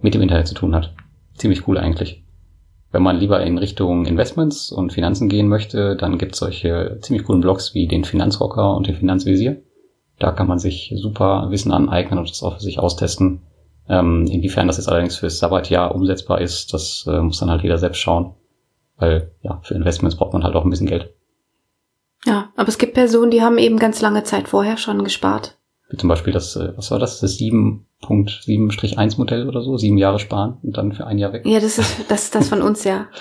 mit 0.01 0.15
dem 0.15 0.23
Internet 0.23 0.47
zu 0.47 0.55
tun 0.55 0.75
hat. 0.75 0.93
Ziemlich 1.35 1.67
cool 1.67 1.79
eigentlich. 1.79 2.25
Wenn 2.93 3.03
man 3.03 3.19
lieber 3.19 3.45
in 3.45 3.59
Richtung 3.59 4.07
Investments 4.07 4.71
und 4.71 4.93
Finanzen 4.93 5.29
gehen 5.29 5.49
möchte, 5.49 5.97
dann 5.97 6.17
gibt 6.19 6.35
es 6.35 6.39
solche 6.39 6.99
ziemlich 7.01 7.27
coolen 7.27 7.41
Blogs 7.41 7.75
wie 7.75 7.89
den 7.89 8.05
Finanzrocker 8.05 8.77
und 8.77 8.87
den 8.87 8.95
Finanzvisier. 8.95 9.63
Da 10.21 10.31
kann 10.31 10.47
man 10.47 10.61
sich 10.61 10.95
super 10.97 11.47
Wissen 11.51 11.73
aneignen 11.73 12.21
und 12.21 12.31
das 12.31 12.45
auch 12.45 12.55
für 12.55 12.61
sich 12.61 12.79
austesten. 12.79 13.43
Ähm, 13.89 14.29
inwiefern 14.31 14.69
das 14.69 14.77
jetzt 14.77 14.89
allerdings 14.89 15.17
fürs 15.17 15.41
Sabbatjahr 15.41 15.93
umsetzbar 15.93 16.41
ist, 16.41 16.73
das 16.73 17.05
äh, 17.09 17.21
muss 17.21 17.41
dann 17.41 17.51
halt 17.51 17.63
jeder 17.63 17.79
selbst 17.79 17.99
schauen. 17.99 18.35
Weil 18.97 19.33
ja, 19.43 19.61
für 19.63 19.75
Investments 19.75 20.17
braucht 20.17 20.33
man 20.33 20.45
halt 20.45 20.55
auch 20.55 20.65
ein 20.65 20.71
bisschen 20.71 20.87
Geld. 20.87 21.15
Ja, 22.25 22.53
aber 22.57 22.69
es 22.69 22.79
gibt 22.79 22.95
Personen, 22.95 23.31
die 23.31 23.43
haben 23.43 23.59
eben 23.59 23.79
ganz 23.79 24.01
lange 24.01 24.25
Zeit 24.25 24.49
vorher 24.49 24.77
schon 24.77 25.05
gespart. 25.05 25.59
Wie 25.91 25.97
zum 25.97 26.09
Beispiel 26.09 26.33
das, 26.33 26.57
äh, 26.57 26.73
was 26.77 26.91
war 26.91 26.99
das, 26.99 27.21
das 27.21 27.39
7.7-1 27.39 29.19
Modell 29.19 29.49
oder 29.49 29.63
so, 29.63 29.77
sieben 29.77 29.99
Jahre 29.99 30.19
sparen 30.19 30.59
und 30.63 30.77
dann 30.77 30.93
für 30.93 31.07
ein 31.07 31.19
Jahr 31.19 31.33
weg. 31.33 31.45
Ja, 31.45 31.61
das 31.61 31.79
ist 31.79 32.09
das, 32.09 32.25
ist 32.25 32.35
das 32.35 32.49
von 32.49 32.63
uns 32.63 32.85
ja. 32.85 33.09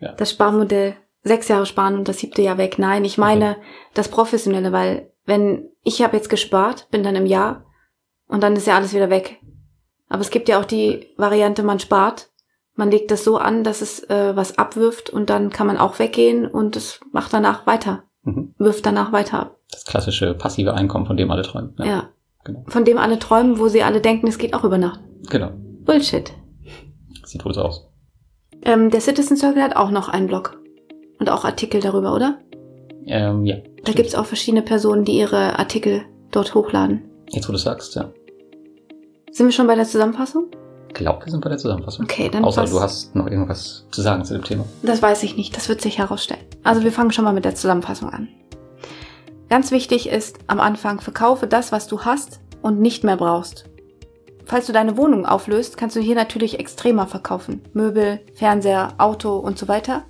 Ja. 0.00 0.12
Das 0.12 0.30
Sparmodell. 0.30 0.94
Sechs 1.24 1.48
Jahre 1.48 1.66
sparen 1.66 1.98
und 1.98 2.06
das 2.06 2.18
siebte 2.18 2.40
Jahr 2.40 2.56
weg. 2.56 2.78
Nein, 2.78 3.04
ich 3.04 3.18
meine 3.18 3.56
das 3.94 4.08
Professionelle, 4.08 4.70
weil 4.70 5.10
wenn 5.24 5.68
ich 5.82 6.00
habe 6.02 6.16
jetzt 6.16 6.30
gespart, 6.30 6.88
bin 6.92 7.02
dann 7.02 7.16
im 7.16 7.26
Jahr 7.26 7.64
und 8.28 8.44
dann 8.44 8.54
ist 8.54 8.68
ja 8.68 8.76
alles 8.76 8.94
wieder 8.94 9.10
weg. 9.10 9.40
Aber 10.08 10.20
es 10.20 10.30
gibt 10.30 10.48
ja 10.48 10.60
auch 10.60 10.64
die 10.64 11.08
Variante, 11.16 11.64
man 11.64 11.80
spart, 11.80 12.30
man 12.78 12.90
legt 12.90 13.10
das 13.10 13.24
so 13.24 13.36
an, 13.36 13.64
dass 13.64 13.82
es 13.82 14.02
äh, 14.08 14.34
was 14.34 14.56
abwirft 14.56 15.10
und 15.10 15.28
dann 15.28 15.50
kann 15.50 15.66
man 15.66 15.76
auch 15.76 15.98
weggehen 15.98 16.46
und 16.46 16.76
es 16.76 17.00
macht 17.12 17.32
danach 17.34 17.66
weiter, 17.66 18.04
Mhm. 18.24 18.54
wirft 18.58 18.86
danach 18.86 19.12
weiter 19.12 19.40
ab. 19.40 19.56
Das 19.70 19.84
klassische 19.84 20.32
passive 20.34 20.72
Einkommen, 20.74 21.04
von 21.06 21.16
dem 21.16 21.30
alle 21.30 21.42
träumen. 21.42 21.74
Ja. 21.78 22.08
Genau. 22.44 22.64
Von 22.68 22.84
dem 22.84 22.96
alle 22.98 23.18
träumen, 23.18 23.58
wo 23.58 23.68
sie 23.68 23.82
alle 23.82 24.00
denken, 24.00 24.26
es 24.28 24.38
geht 24.38 24.54
auch 24.54 24.64
über 24.64 24.78
Nacht. 24.78 25.00
genau. 25.28 25.50
Bullshit. 25.84 26.32
Sieht 27.24 27.44
wohl 27.44 27.52
so 27.54 27.62
aus. 27.62 27.88
Ähm, 28.62 28.90
der 28.90 29.00
Citizen 29.00 29.36
Circle 29.36 29.62
hat 29.62 29.76
auch 29.76 29.90
noch 29.90 30.08
einen 30.08 30.26
Blog. 30.26 30.58
Und 31.18 31.30
auch 31.30 31.44
Artikel 31.44 31.80
darüber, 31.80 32.14
oder? 32.14 32.38
Ähm, 33.06 33.44
ja. 33.46 33.56
Da 33.84 33.92
gibt's 33.92 34.14
auch 34.14 34.26
verschiedene 34.26 34.62
Personen, 34.62 35.04
die 35.04 35.16
ihre 35.18 35.58
Artikel 35.58 36.02
dort 36.30 36.54
hochladen. 36.54 37.04
Jetzt, 37.30 37.48
wo 37.48 37.52
du 37.52 37.58
sagst, 37.58 37.94
ja. 37.96 38.12
Sind 39.30 39.46
wir 39.46 39.52
schon 39.52 39.66
bei 39.66 39.74
der 39.74 39.84
Zusammenfassung? 39.86 40.46
Glaub, 40.94 41.24
wir 41.24 41.30
sind 41.30 41.42
bei 41.42 41.48
der 41.48 41.58
Zusammenfassung. 41.58 42.04
Okay, 42.04 42.28
dann 42.28 42.44
Außer 42.44 42.64
du 42.64 42.80
hast 42.80 43.14
noch 43.14 43.26
irgendwas 43.26 43.84
zu 43.90 44.02
sagen 44.02 44.24
zu 44.24 44.34
dem 44.34 44.44
Thema. 44.44 44.64
Das 44.82 45.02
weiß 45.02 45.22
ich 45.22 45.36
nicht, 45.36 45.56
das 45.56 45.68
wird 45.68 45.80
sich 45.80 45.98
herausstellen. 45.98 46.42
Also 46.64 46.82
wir 46.82 46.92
fangen 46.92 47.12
schon 47.12 47.24
mal 47.24 47.32
mit 47.32 47.44
der 47.44 47.54
Zusammenfassung 47.54 48.10
an. 48.10 48.28
Ganz 49.48 49.70
wichtig 49.70 50.08
ist 50.08 50.38
am 50.46 50.60
Anfang, 50.60 51.00
verkaufe 51.00 51.46
das, 51.46 51.72
was 51.72 51.86
du 51.86 52.02
hast 52.02 52.40
und 52.62 52.80
nicht 52.80 53.04
mehr 53.04 53.16
brauchst. 53.16 53.64
Falls 54.44 54.66
du 54.66 54.72
deine 54.72 54.96
Wohnung 54.96 55.26
auflöst, 55.26 55.76
kannst 55.76 55.94
du 55.94 56.00
hier 56.00 56.14
natürlich 56.14 56.58
extremer 56.58 57.06
verkaufen. 57.06 57.62
Möbel, 57.74 58.20
Fernseher, 58.34 58.94
Auto 58.98 59.36
und 59.36 59.58
so 59.58 59.68
weiter. 59.68 60.04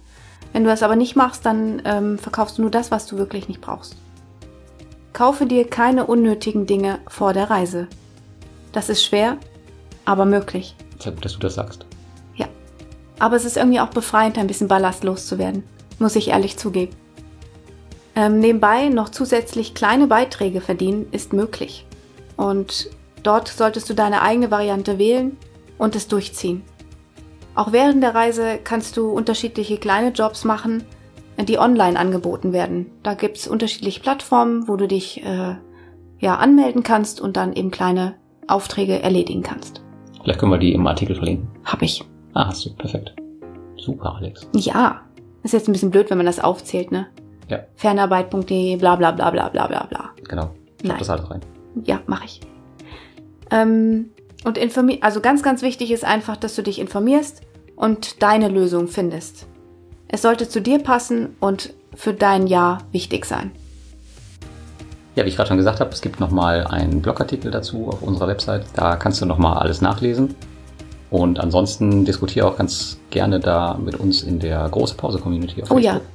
Wenn 0.53 0.64
du 0.64 0.71
das 0.71 0.83
aber 0.83 0.97
nicht 0.97 1.17
machst, 1.17 1.45
dann 1.45 1.83
ähm, 1.85 2.19
verkaufst 2.19 2.59
du 2.59 2.62
nur 2.62 2.71
das, 2.71 2.91
was 2.91 3.07
du 3.07 3.17
wirklich 3.17 3.49
nicht 3.49 3.61
brauchst. 3.61 3.97
Kaufe 5.12 5.47
dir 5.47 5.69
keine 5.69 6.07
unnötigen 6.07 6.67
Dinge 6.67 7.01
vor 7.09 7.33
der 7.33 7.51
Reise. 7.51 7.88
Das 8.73 8.88
ist 8.88 9.05
schwer, 9.05 9.38
aber 10.09 10.25
möglich. 10.25 10.75
Sehr 10.99 11.12
gut, 11.12 11.25
dass 11.25 11.35
du 11.35 11.38
das 11.38 11.55
sagst. 11.55 11.85
Ja. 12.35 12.47
Aber 13.18 13.37
es 13.37 13.44
ist 13.44 13.59
irgendwie 13.59 13.81
auch 13.81 13.90
befreiend, 13.90 14.38
ein 14.38 14.47
bisschen 14.47 14.66
Ballast 14.66 15.05
loszuwerden. 15.05 15.64
Muss 15.99 16.16
ich 16.16 16.29
ehrlich 16.29 16.57
zugeben. 16.57 16.97
Ähm, 18.16 18.40
nebenbei 18.40 18.88
noch 18.88 19.11
zusätzlich 19.11 19.75
kleine 19.75 20.07
Beiträge 20.07 20.62
verdienen 20.62 21.07
ist 21.12 21.35
möglich. 21.35 21.87
Und 22.37 22.88
dort 23.23 23.49
solltest 23.49 23.90
du 23.90 23.94
deine 23.94 24.23
eigene 24.23 24.51
Variante 24.51 24.99
wählen 24.99 25.37
und 25.77 25.94
es 25.94 26.09
durchziehen. 26.09 26.62
Auch 27.55 27.73
während 27.73 28.03
der 28.03 28.14
Reise 28.14 28.59
kannst 28.64 28.97
du 28.97 29.11
unterschiedliche 29.11 29.77
kleine 29.77 30.11
Jobs 30.11 30.44
machen, 30.44 30.85
die 31.38 31.59
online 31.59 31.99
angeboten 31.99 32.55
werden. 32.55 32.87
Da 33.03 33.12
gibt's 33.12 33.47
unterschiedliche 33.47 34.01
Plattformen, 34.01 34.68
wo 34.68 34.77
du 34.77 34.88
dich 34.88 35.23
äh, 35.23 35.57
ja 36.18 36.37
anmelden 36.37 36.83
kannst 36.83 37.21
und 37.21 37.37
dann 37.37 37.53
eben 37.53 37.71
kleine 37.71 38.14
Aufträge 38.47 39.03
erledigen 39.03 39.42
kannst. 39.42 39.83
Vielleicht 40.29 40.41
können 40.41 40.53
wir 40.53 40.59
die 40.59 40.75
im 40.75 40.87
Artikel 40.87 41.17
verlinken. 41.17 41.49
Hab 41.64 41.81
ich. 41.81 42.05
Ah, 42.35 42.49
hast 42.49 42.67
du. 42.67 42.75
Perfekt. 42.75 43.14
Super, 43.79 44.17
Alex. 44.17 44.47
Ja. 44.53 45.01
Ist 45.43 45.55
jetzt 45.55 45.71
ein 45.71 45.73
bisschen 45.73 45.91
blöd, 45.91 46.11
wenn 46.11 46.19
man 46.19 46.27
das 46.27 46.38
aufzählt, 46.38 46.93
ne? 46.93 47.07
Ja. 47.49 47.61
Fernarbeit.de, 47.77 48.77
bla 48.77 48.97
bla 48.97 49.12
bla 49.12 49.31
bla 49.31 49.49
bla 49.49 49.67
bla 49.67 49.87
bla. 49.87 50.11
Genau. 50.29 50.51
Schreib 50.83 50.83
Nein. 50.83 50.99
das 50.99 51.09
alles 51.09 51.31
rein. 51.31 51.41
Ja, 51.83 52.03
mache 52.05 52.27
ich. 52.27 52.41
Ähm, 53.51 54.11
und 54.45 54.59
informi 54.59 54.99
also 55.01 55.23
ganz, 55.23 55.43
ganz 55.43 55.62
wichtig 55.62 55.91
ist 55.91 56.05
einfach, 56.05 56.37
dass 56.37 56.55
du 56.55 56.62
dich 56.62 56.79
informierst 56.79 57.41
und 57.75 58.23
deine 58.23 58.49
Lösung 58.49 58.88
findest. 58.88 59.49
Es 60.09 60.21
sollte 60.21 60.47
zu 60.47 60.61
dir 60.61 60.79
passen 60.79 61.37
und 61.41 61.73
für 61.95 62.12
dein 62.12 62.47
Jahr 62.49 62.83
wichtig 62.93 63.25
sein. 63.25 63.53
Ja, 65.18 65.24
wie 65.24 65.31
ich 65.31 65.35
gerade 65.37 65.48
schon 65.48 65.57
gesagt 65.57 65.81
habe, 65.81 65.90
es 65.90 66.00
gibt 66.00 66.20
nochmal 66.20 66.64
einen 66.68 67.02
Blogartikel 67.02 67.50
dazu 67.50 67.88
auf 67.88 68.02
unserer 68.02 68.28
Website. 68.28 68.64
Da 68.74 68.94
kannst 68.94 69.20
du 69.20 69.26
nochmal 69.26 69.59
alles 69.59 69.81
nachlesen. 69.81 70.37
Und 71.11 71.40
ansonsten 71.40 72.04
diskutiere 72.04 72.46
auch 72.46 72.57
ganz 72.57 73.00
gerne 73.11 73.40
da 73.40 73.76
mit 73.85 73.96
uns 73.96 74.22
in 74.22 74.38
der 74.38 74.68
Große 74.68 74.94
Pause 74.94 75.18
Community 75.18 75.61
auf 75.61 75.72
Oh 75.72 75.78
ja. 75.78 75.94
Facebook. 75.94 76.09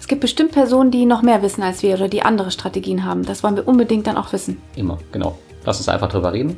Es 0.00 0.08
gibt 0.08 0.20
bestimmt 0.20 0.50
Personen, 0.50 0.90
die 0.90 1.06
noch 1.06 1.22
mehr 1.22 1.42
wissen 1.42 1.62
als 1.62 1.84
wir 1.84 1.94
oder 1.94 2.08
die 2.08 2.22
andere 2.22 2.50
Strategien 2.50 3.04
haben. 3.04 3.24
Das 3.24 3.44
wollen 3.44 3.54
wir 3.54 3.68
unbedingt 3.68 4.08
dann 4.08 4.16
auch 4.16 4.32
wissen. 4.32 4.56
Immer, 4.74 4.98
genau. 5.12 5.38
Lass 5.64 5.78
uns 5.78 5.88
einfach 5.88 6.08
drüber 6.08 6.32
reden. 6.32 6.56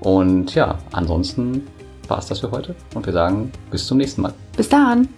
Und 0.00 0.52
ja, 0.56 0.78
ansonsten 0.90 1.64
war 2.08 2.18
es 2.18 2.26
das 2.26 2.40
für 2.40 2.50
heute. 2.50 2.74
Und 2.96 3.06
wir 3.06 3.12
sagen 3.12 3.52
bis 3.70 3.86
zum 3.86 3.98
nächsten 3.98 4.22
Mal. 4.22 4.32
Bis 4.56 4.68
dann! 4.68 5.08